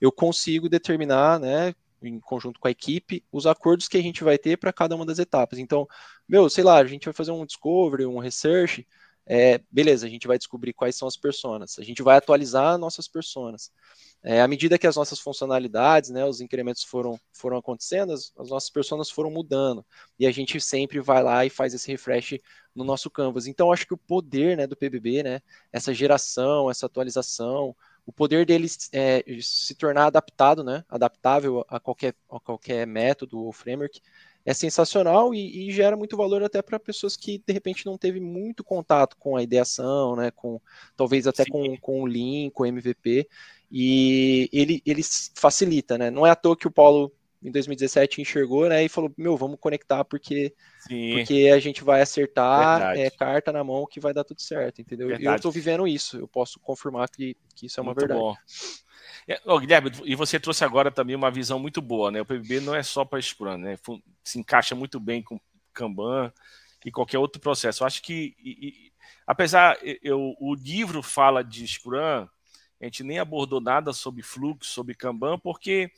eu 0.00 0.12
consigo 0.12 0.68
determinar, 0.68 1.40
né, 1.40 1.74
em 2.02 2.20
conjunto 2.20 2.60
com 2.60 2.68
a 2.68 2.70
equipe, 2.70 3.24
os 3.32 3.46
acordos 3.46 3.88
que 3.88 3.96
a 3.96 4.02
gente 4.02 4.22
vai 4.22 4.36
ter 4.36 4.58
para 4.58 4.72
cada 4.72 4.94
uma 4.94 5.06
das 5.06 5.18
etapas. 5.18 5.58
Então, 5.58 5.88
meu, 6.28 6.50
sei 6.50 6.62
lá, 6.62 6.76
a 6.78 6.84
gente 6.84 7.06
vai 7.06 7.14
fazer 7.14 7.30
um 7.32 7.46
discovery, 7.46 8.04
um 8.04 8.18
research, 8.18 8.86
é, 9.26 9.60
beleza, 9.70 10.06
a 10.06 10.10
gente 10.10 10.26
vai 10.26 10.36
descobrir 10.36 10.74
quais 10.74 10.96
são 10.96 11.08
as 11.08 11.16
personas, 11.16 11.78
a 11.78 11.82
gente 11.82 12.02
vai 12.02 12.16
atualizar 12.18 12.76
nossas 12.76 13.08
personas. 13.08 13.72
É, 14.26 14.40
à 14.40 14.48
medida 14.48 14.78
que 14.78 14.86
as 14.86 14.96
nossas 14.96 15.20
funcionalidades, 15.20 16.08
né, 16.08 16.24
os 16.24 16.40
incrementos 16.40 16.82
foram, 16.82 17.20
foram 17.30 17.58
acontecendo, 17.58 18.10
as, 18.14 18.32
as, 18.38 18.48
nossas 18.48 18.70
personas 18.70 19.10
foram 19.10 19.30
mudando. 19.30 19.84
E 20.18 20.26
a 20.26 20.30
gente 20.30 20.58
sempre 20.62 20.98
vai 20.98 21.22
lá 21.22 21.44
e 21.44 21.50
faz 21.50 21.74
esse 21.74 21.90
refresh 21.90 22.38
no 22.74 22.84
nosso 22.84 23.10
canvas. 23.10 23.46
Então, 23.46 23.70
acho 23.70 23.86
que 23.86 23.92
o 23.92 23.98
poder 23.98 24.56
né, 24.56 24.66
do 24.66 24.74
PBB, 24.74 25.22
né, 25.22 25.42
essa 25.70 25.92
geração, 25.92 26.70
essa 26.70 26.86
atualização, 26.86 27.76
o 28.06 28.12
poder 28.12 28.46
dele 28.46 28.66
é, 28.92 29.22
se 29.42 29.74
tornar 29.74 30.06
adaptado, 30.06 30.64
né, 30.64 30.84
adaptável 30.88 31.62
a 31.68 31.78
qualquer, 31.78 32.14
a 32.30 32.40
qualquer 32.40 32.86
método 32.86 33.38
ou 33.38 33.52
framework, 33.52 34.00
é 34.44 34.52
sensacional 34.52 35.34
e, 35.34 35.68
e 35.68 35.72
gera 35.72 35.96
muito 35.96 36.16
valor 36.16 36.42
até 36.42 36.60
para 36.60 36.78
pessoas 36.78 37.16
que 37.16 37.42
de 37.46 37.52
repente 37.52 37.86
não 37.86 37.96
teve 37.96 38.20
muito 38.20 38.62
contato 38.62 39.16
com 39.16 39.36
a 39.36 39.42
ideação, 39.42 40.16
né, 40.16 40.30
com 40.30 40.60
talvez 40.96 41.26
até 41.26 41.44
com, 41.46 41.76
com 41.78 42.02
o 42.02 42.06
Lean, 42.06 42.50
com 42.50 42.64
o 42.64 42.66
MVP, 42.66 43.28
e 43.70 44.48
ele, 44.52 44.82
ele 44.84 45.02
facilita, 45.34 45.98
né? 45.98 46.10
Não 46.10 46.26
é 46.26 46.30
à 46.30 46.36
toa 46.36 46.56
que 46.56 46.68
o 46.68 46.70
Paulo 46.70 47.12
em 47.42 47.50
2017 47.50 48.22
enxergou, 48.22 48.68
né? 48.68 48.84
E 48.84 48.88
falou, 48.88 49.12
meu, 49.18 49.36
vamos 49.36 49.58
conectar 49.60 50.02
porque, 50.04 50.54
porque 50.86 51.50
a 51.52 51.58
gente 51.58 51.84
vai 51.84 52.00
acertar 52.00 52.96
é, 52.96 53.10
carta 53.10 53.52
na 53.52 53.62
mão 53.62 53.86
que 53.86 54.00
vai 54.00 54.14
dar 54.14 54.24
tudo 54.24 54.40
certo, 54.40 54.80
entendeu? 54.80 55.08
Verdade. 55.08 55.24
E 55.24 55.26
eu 55.26 55.36
estou 55.36 55.52
vivendo 55.52 55.86
isso, 55.86 56.16
eu 56.16 56.26
posso 56.28 56.58
confirmar 56.60 57.08
que, 57.10 57.36
que 57.54 57.66
isso 57.66 57.78
é 57.78 57.82
uma 57.82 57.90
muito 57.90 57.98
verdade. 57.98 58.20
Bom. 58.20 58.34
Oh, 59.46 59.58
Guilherme, 59.58 59.90
e 60.04 60.14
você 60.14 60.38
trouxe 60.38 60.64
agora 60.64 60.90
também 60.90 61.16
uma 61.16 61.30
visão 61.30 61.58
muito 61.58 61.80
boa, 61.80 62.10
né? 62.10 62.20
O 62.20 62.26
PBB 62.26 62.60
não 62.60 62.74
é 62.74 62.82
só 62.82 63.04
para 63.04 63.20
Scrum, 63.20 63.56
né? 63.56 63.78
Se 64.22 64.38
encaixa 64.38 64.74
muito 64.74 65.00
bem 65.00 65.22
com 65.22 65.40
Kanban 65.72 66.32
e 66.84 66.90
qualquer 66.92 67.18
outro 67.18 67.40
processo. 67.40 67.82
Eu 67.82 67.86
acho 67.86 68.02
que, 68.02 68.36
e, 68.38 68.68
e, 68.68 68.92
apesar, 69.26 69.78
eu, 70.02 70.34
o 70.38 70.54
livro 70.54 71.02
fala 71.02 71.42
de 71.42 71.66
Scrum, 71.66 72.28
a 72.80 72.84
gente 72.84 73.02
nem 73.02 73.18
abordou 73.18 73.60
nada 73.60 73.94
sobre 73.94 74.22
fluxo, 74.22 74.70
sobre 74.70 74.94
Kanban, 74.94 75.38
porque 75.38 75.90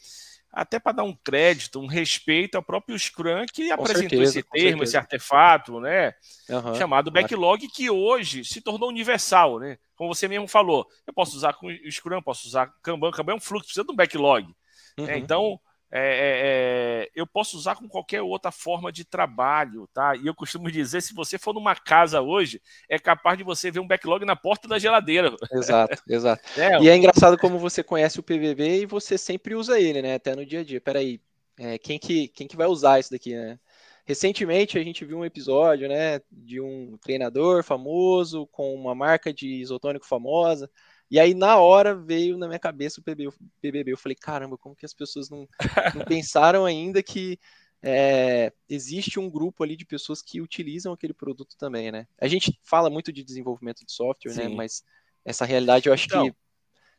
até 0.57 0.79
para 0.79 0.93
dar 0.93 1.03
um 1.03 1.15
crédito, 1.15 1.79
um 1.79 1.87
respeito 1.87 2.55
ao 2.55 2.63
próprio 2.63 2.99
Scrum 2.99 3.45
que 3.53 3.69
com 3.69 3.75
apresentou 3.75 4.09
certeza, 4.09 4.41
esse 4.41 4.43
termo, 4.43 4.83
esse 4.83 4.97
artefato, 4.97 5.79
né? 5.81 6.15
Uhum, 6.49 6.75
chamado 6.75 7.11
backlog, 7.11 7.69
que 7.69 7.91
hoje 7.91 8.43
se 8.43 8.63
tornou 8.63 8.89
universal, 8.89 9.59
né? 9.59 9.77
Como 9.95 10.15
você 10.15 10.27
mesmo 10.27 10.49
falou, 10.49 10.87
eu 11.07 11.13
posso 11.13 11.37
usar 11.37 11.53
com 11.53 11.67
o 11.67 11.93
Scrum, 11.93 12.23
posso 12.23 12.49
usar 12.49 12.73
Kanban, 12.83 13.11
Kanban 13.11 13.35
é 13.35 13.37
um 13.37 13.41
fluxo, 13.41 13.67
precisa 13.67 13.85
de 13.85 13.93
um 13.93 13.97
backlog. 13.97 14.47
Né? 14.47 14.55
Uhum. 14.99 15.07
Né? 15.07 15.19
Então, 15.19 15.61
é, 15.91 16.01
é, 16.01 17.05
é, 17.05 17.11
eu 17.15 17.27
posso 17.27 17.57
usar 17.57 17.77
com 17.77 17.89
qualquer 17.89 18.21
outra 18.21 18.51
forma 18.51 18.91
de 18.91 19.05
trabalho, 19.05 19.89
tá? 19.95 20.17
E 20.17 20.27
eu 20.27 20.35
costumo 20.35 20.71
dizer, 20.71 21.01
se 21.01 21.15
você 21.15 21.39
for 21.39 21.55
numa 21.55 21.77
casa 21.77 22.21
hoje, 22.21 22.61
é 22.89 22.99
capaz 22.99 23.39
de 23.39 23.45
você 23.45 23.71
ver 23.71 23.79
um 23.79 23.87
backlog 23.87 24.25
na 24.25 24.35
porta 24.35 24.67
da 24.67 24.79
geladeira. 24.79 25.35
Exato, 25.53 26.03
exato. 26.09 26.43
É, 26.57 26.81
e 26.83 26.89
é 26.89 26.97
engraçado 26.97 27.39
como 27.39 27.59
você 27.59 27.83
conhece 27.83 28.19
o 28.19 28.23
PVB 28.23 28.83
e 28.83 28.87
você 28.87 29.17
sempre 29.17 29.55
usa 29.55 29.79
ele, 29.79 30.03
né? 30.03 30.15
Até 30.15 30.35
no 30.35 30.45
dia 30.45 30.61
a 30.61 30.65
dia. 30.65 30.81
Peraí, 30.81 31.21
é, 31.59 31.79
quem, 31.79 31.99
que, 31.99 32.29
quem 32.29 32.47
que 32.47 32.57
vai 32.57 32.67
usar 32.67 32.99
isso 32.99 33.11
daqui, 33.11 33.35
né? 33.35 33.59
Recentemente 34.05 34.79
a 34.79 34.83
gente 34.83 35.05
viu 35.05 35.19
um 35.19 35.25
episódio, 35.25 35.89
né, 35.89 36.21
de 36.31 36.61
um 36.61 36.97
treinador 36.97 37.65
famoso 37.65 38.47
com 38.53 38.73
uma 38.73 38.95
marca 38.95 39.35
de 39.35 39.49
isotônico 39.49 40.07
famosa 40.07 40.71
e 41.11 41.21
aí, 41.21 41.35
na 41.35 41.59
hora, 41.59 41.95
veio 41.95 42.37
na 42.37 42.47
minha 42.47 42.59
cabeça 42.59 43.01
o 43.01 43.05
PBB. 43.05 43.93
Eu 43.93 43.97
falei, 43.97 44.17
caramba, 44.17 44.59
como 44.59 44.75
que 44.75 44.85
as 44.85 44.95
pessoas 44.95 45.31
não, 45.31 45.49
não 45.95 46.05
pensaram 46.07 46.65
ainda 46.65 47.03
que 47.03 47.39
é, 47.83 48.53
existe 48.69 49.21
um 49.21 49.31
grupo 49.31 49.63
ali 49.63 49.77
de 49.77 49.85
pessoas 49.85 50.21
que 50.21 50.41
utilizam 50.41 50.93
aquele 50.93 51.15
produto 51.15 51.57
também, 51.57 51.93
né? 51.93 52.09
A 52.21 52.27
gente 52.27 52.59
fala 52.65 52.91
muito 52.91 53.13
de 53.13 53.23
desenvolvimento 53.23 53.85
de 53.85 53.93
software, 53.93 54.35
né? 54.35 54.45
Sim. 54.45 54.49
né? 54.49 54.57
Mas 54.57 54.83
essa 55.25 55.45
realidade 55.45 55.89
eu 55.89 55.93
acho 55.93 56.07
então, 56.07 56.29
que 56.29 56.37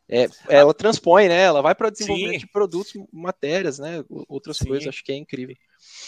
é, 0.10 0.28
ela 0.48 0.74
transpõe, 0.74 1.28
né? 1.28 1.42
Ela 1.42 1.62
vai 1.62 1.76
para 1.76 1.90
o 1.90 1.92
desenvolvimento 1.92 2.40
sim. 2.40 2.46
de 2.46 2.52
produtos, 2.52 2.94
matérias, 3.12 3.80
né? 3.80 4.06
Outras 4.08 4.58
sim. 4.58 4.66
coisas, 4.66 4.88
acho 4.88 5.04
que 5.04 5.12
é 5.12 5.16
incrível. 5.16 5.56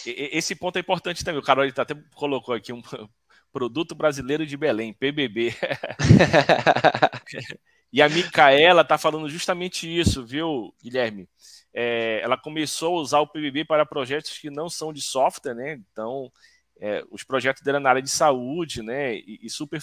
Esse 0.06 0.56
ponto 0.56 0.78
é 0.78 0.80
importante 0.80 1.24
também. 1.24 1.42
O 1.42 1.44
Carol 1.44 1.70
tá 1.74 1.82
até 1.82 1.96
colocou 2.16 2.56
aqui 2.56 2.72
um 2.72 2.82
produto 3.52 3.94
brasileiro 3.94 4.46
de 4.46 4.56
Belém, 4.56 4.94
PBB. 4.94 5.54
E 7.91 8.02
a 8.02 8.10
Micaela 8.10 8.82
está 8.82 8.97
falando 8.97 9.30
justamente 9.30 9.88
isso, 9.88 10.25
viu, 10.25 10.73
Guilherme? 10.82 11.28
É, 11.73 12.21
ela 12.21 12.38
começou 12.38 12.97
a 12.97 13.02
usar 13.02 13.19
o 13.19 13.28
PBB 13.28 13.65
para 13.65 13.86
projetos 13.86 14.38
que 14.38 14.49
não 14.49 14.69
são 14.69 14.93
de 14.93 15.02
software, 15.02 15.56
né? 15.56 15.82
Então, 15.91 16.32
é, 16.80 17.04
os 17.10 17.23
projetos 17.23 17.62
dela 17.63 17.80
na 17.80 17.89
área 17.89 18.02
de 18.02 18.10
saúde, 18.10 18.82
né? 18.82 19.15
E, 19.15 19.39
e 19.43 19.49
super 19.49 19.82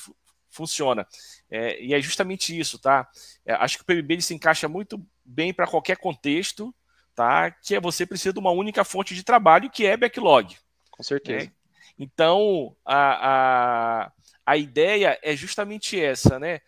funciona. 0.51 1.07
É, 1.51 1.83
e 1.83 1.95
é 1.95 2.01
justamente 2.01 2.59
isso, 2.59 2.79
tá? 2.79 3.09
É, 3.45 3.53
acho 3.55 3.77
que 3.77 3.83
o 3.83 3.87
PBB 3.87 4.21
se 4.23 4.35
encaixa 4.35 4.69
muito 4.69 5.05
bem 5.25 5.53
para 5.53 5.67
qualquer 5.67 5.97
contexto, 5.99 6.75
tá? 7.15 7.51
Que 7.51 7.75
é 7.75 7.81
você 7.81 8.07
precisa 8.07 8.33
de 8.33 8.39
uma 8.39 8.51
única 8.51 8.85
fonte 8.85 9.15
de 9.15 9.23
trabalho, 9.23 9.71
que 9.71 9.85
é 9.85 9.97
backlog. 9.97 10.57
Com 10.91 11.03
certeza. 11.03 11.47
Né? 11.47 11.53
Então, 11.99 12.77
a, 12.85 14.05
a, 14.05 14.13
a 14.45 14.57
ideia 14.57 15.19
é 15.23 15.37
justamente 15.37 16.01
essa, 16.01 16.39
né? 16.39 16.61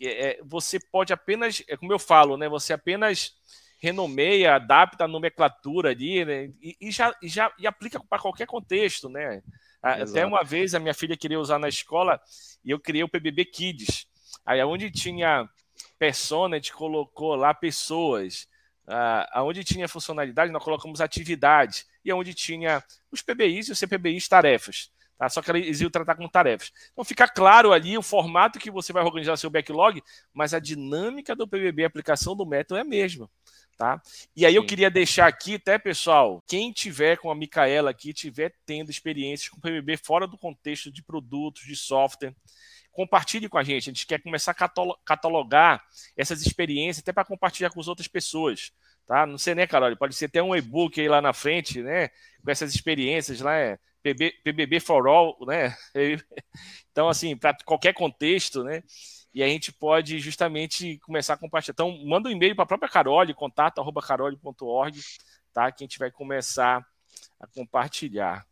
É, 0.00 0.40
você 0.44 0.78
pode 0.78 1.12
apenas, 1.12 1.62
é 1.68 1.76
como 1.76 1.92
eu 1.92 1.98
falo, 1.98 2.36
né? 2.36 2.48
Você 2.48 2.72
apenas 2.72 3.32
renomeia, 3.80 4.54
adapta 4.54 5.04
a 5.04 5.08
nomenclatura 5.08 5.90
ali, 5.90 6.24
né? 6.24 6.50
E, 6.60 6.76
e 6.80 6.90
já, 6.90 7.14
e 7.22 7.28
já 7.28 7.52
e 7.58 7.66
aplica 7.66 8.00
para 8.00 8.20
qualquer 8.20 8.46
contexto, 8.46 9.08
né? 9.08 9.42
Exato. 9.84 10.10
Até 10.10 10.26
uma 10.26 10.42
vez 10.42 10.74
a 10.74 10.80
minha 10.80 10.94
filha 10.94 11.16
queria 11.16 11.38
usar 11.38 11.58
na 11.58 11.68
escola 11.68 12.20
e 12.64 12.70
eu 12.70 12.80
criei 12.80 13.04
o 13.04 13.08
PBB 13.08 13.44
Kids. 13.44 14.06
Aí 14.44 14.62
onde 14.64 14.90
tinha 14.90 15.48
persona, 15.98 16.56
a 16.56 16.58
gente 16.58 16.72
colocou 16.72 17.34
lá 17.34 17.54
pessoas. 17.54 18.48
Ah, 18.86 19.42
onde 19.44 19.62
tinha 19.62 19.86
funcionalidade, 19.86 20.50
nós 20.50 20.64
colocamos 20.64 21.00
atividade. 21.00 21.84
E 22.04 22.12
onde 22.12 22.34
tinha 22.34 22.82
os 23.12 23.22
PBIs 23.22 23.68
e 23.68 23.72
os 23.72 23.78
CPBIs 23.78 24.26
tarefas. 24.26 24.90
Tá? 25.18 25.28
Só 25.28 25.42
que 25.42 25.50
eles 25.50 25.80
iam 25.80 25.90
tratar 25.90 26.14
como 26.14 26.28
tarefas. 26.28 26.72
Então 26.92 27.04
fica 27.04 27.26
claro 27.26 27.72
ali 27.72 27.98
o 27.98 28.02
formato 28.02 28.58
que 28.58 28.70
você 28.70 28.92
vai 28.92 29.02
organizar 29.02 29.36
seu 29.36 29.50
backlog, 29.50 30.00
mas 30.32 30.54
a 30.54 30.60
dinâmica 30.60 31.34
do 31.34 31.48
PBB, 31.48 31.84
a 31.84 31.88
aplicação 31.88 32.36
do 32.36 32.46
método 32.46 32.78
é 32.78 32.82
a 32.82 32.84
mesma. 32.84 33.28
Tá? 33.76 34.00
E 34.34 34.44
aí 34.46 34.52
Sim. 34.52 34.58
eu 34.58 34.66
queria 34.66 34.90
deixar 34.90 35.26
aqui, 35.26 35.54
até 35.54 35.78
pessoal, 35.78 36.42
quem 36.48 36.72
tiver 36.72 37.16
com 37.16 37.30
a 37.30 37.34
Micaela 37.34 37.90
aqui, 37.90 38.12
tiver 38.12 38.52
tendo 38.64 38.90
experiências 38.90 39.48
com 39.48 39.60
PBB 39.60 39.96
fora 39.96 40.26
do 40.26 40.38
contexto 40.38 40.90
de 40.90 41.02
produtos, 41.02 41.62
de 41.62 41.76
software, 41.76 42.34
compartilhe 42.92 43.48
com 43.48 43.58
a 43.58 43.62
gente. 43.62 43.90
A 43.90 43.92
gente 43.92 44.06
quer 44.06 44.20
começar 44.20 44.50
a 44.50 44.96
catalogar 45.04 45.84
essas 46.16 46.44
experiências 46.44 47.02
até 47.02 47.12
para 47.12 47.24
compartilhar 47.24 47.70
com 47.70 47.80
as 47.80 47.86
outras 47.86 48.08
pessoas. 48.08 48.72
Tá? 49.06 49.24
Não 49.24 49.38
sei, 49.38 49.54
né, 49.54 49.66
Carol? 49.66 49.96
Pode 49.96 50.14
ser 50.16 50.26
até 50.26 50.42
um 50.42 50.54
e-book 50.54 51.00
aí 51.00 51.08
lá 51.08 51.22
na 51.22 51.32
frente, 51.32 51.80
né? 51.80 52.08
Com 52.44 52.50
essas 52.50 52.74
experiências 52.74 53.40
lá. 53.40 53.54
É 53.56 53.78
PB, 54.02 54.32
PBB 54.44 54.80
for 54.80 55.06
all, 55.06 55.36
né? 55.46 55.76
Então, 56.90 57.08
assim, 57.08 57.36
para 57.36 57.56
qualquer 57.64 57.94
contexto, 57.94 58.64
né? 58.64 58.82
E 59.32 59.40
a 59.40 59.46
gente 59.46 59.70
pode 59.70 60.18
justamente 60.18 60.98
começar 60.98 61.34
a 61.34 61.36
compartilhar. 61.36 61.72
Então, 61.72 61.96
manda 62.04 62.28
um 62.28 62.32
e-mail 62.32 62.56
para 62.56 62.64
a 62.64 62.66
própria 62.66 62.90
Carole, 62.90 63.34
contato.carole.org, 63.34 65.00
tá? 65.52 65.70
Que 65.70 65.84
a 65.84 65.86
gente 65.86 65.98
vai 65.98 66.10
começar 66.10 66.84
a 67.38 67.46
compartilhar. 67.46 68.44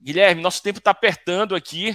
Guilherme, 0.00 0.40
nosso 0.40 0.62
tempo 0.62 0.78
está 0.78 0.90
apertando 0.90 1.54
aqui, 1.54 1.94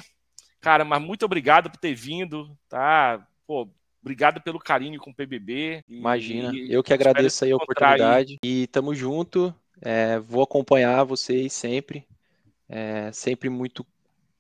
cara, 0.60 0.86
mas 0.86 1.02
muito 1.02 1.26
obrigado 1.26 1.70
por 1.70 1.78
ter 1.78 1.96
vindo, 1.96 2.56
tá? 2.68 3.26
Pô, 3.48 3.68
obrigado 4.02 4.42
pelo 4.42 4.60
carinho 4.60 5.00
com 5.00 5.12
o 5.12 5.16
PBB. 5.16 5.84
Imagina, 5.88 6.52
eu 6.70 6.84
que 6.84 6.94
agradeço 6.94 7.44
aí 7.44 7.52
a 7.52 7.56
oportunidade. 7.56 8.40
Aí. 8.44 8.50
E 8.64 8.68
tamo 8.68 8.94
junto. 8.94 9.54
É, 9.82 10.20
vou 10.20 10.44
acompanhar 10.44 11.04
vocês 11.04 11.54
sempre. 11.54 12.06
É 12.74 13.12
sempre 13.12 13.50
muito, 13.50 13.86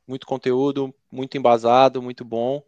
muito 0.08 0.26
conteúdo, 0.26 0.96
muito 1.12 1.38
embasado, 1.38 2.02
muito 2.02 2.24
bom. 2.24 2.63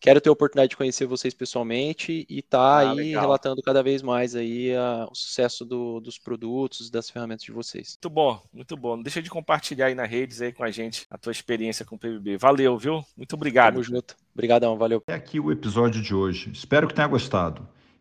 quero 0.00 0.22
ter 0.22 0.30
a 0.30 0.32
oportunidade 0.32 0.70
de 0.70 0.76
conhecer 0.76 1.04
vocês 1.04 1.34
pessoalmente 1.34 2.26
e 2.30 2.38
estar 2.38 2.58
tá 2.58 2.88
ah, 2.88 2.90
aí 2.92 2.96
legal. 2.96 3.20
relatando 3.20 3.62
cada 3.62 3.82
vez 3.82 4.00
mais 4.00 4.34
aí 4.34 4.74
a, 4.74 5.06
o 5.10 5.14
sucesso 5.14 5.66
do, 5.66 6.00
dos 6.00 6.18
produtos, 6.18 6.88
das 6.90 7.10
ferramentas 7.10 7.44
de 7.44 7.52
vocês. 7.52 7.98
Muito 8.02 8.14
bom, 8.14 8.42
muito 8.50 8.74
bom. 8.74 8.96
Não 8.96 9.02
deixa 9.02 9.20
de 9.20 9.28
compartilhar 9.28 9.88
aí 9.88 9.94
nas 9.94 10.08
redes 10.08 10.40
aí 10.40 10.50
com 10.50 10.64
a 10.64 10.70
gente 10.70 11.06
a 11.10 11.18
tua 11.18 11.30
experiência 11.30 11.84
com 11.84 11.96
o 11.96 11.98
PBB. 11.98 12.38
Valeu, 12.38 12.78
viu? 12.78 13.04
Muito 13.14 13.34
obrigado. 13.34 13.74
Tamo 13.74 13.84
junto. 13.84 14.16
Obrigadão, 14.32 14.78
valeu. 14.78 15.02
É 15.06 15.12
aqui 15.12 15.38
o 15.38 15.52
episódio 15.52 16.00
de 16.00 16.14
hoje. 16.14 16.50
Espero 16.54 16.88
que 16.88 16.94
tenha 16.94 17.06
gostado. 17.06 17.68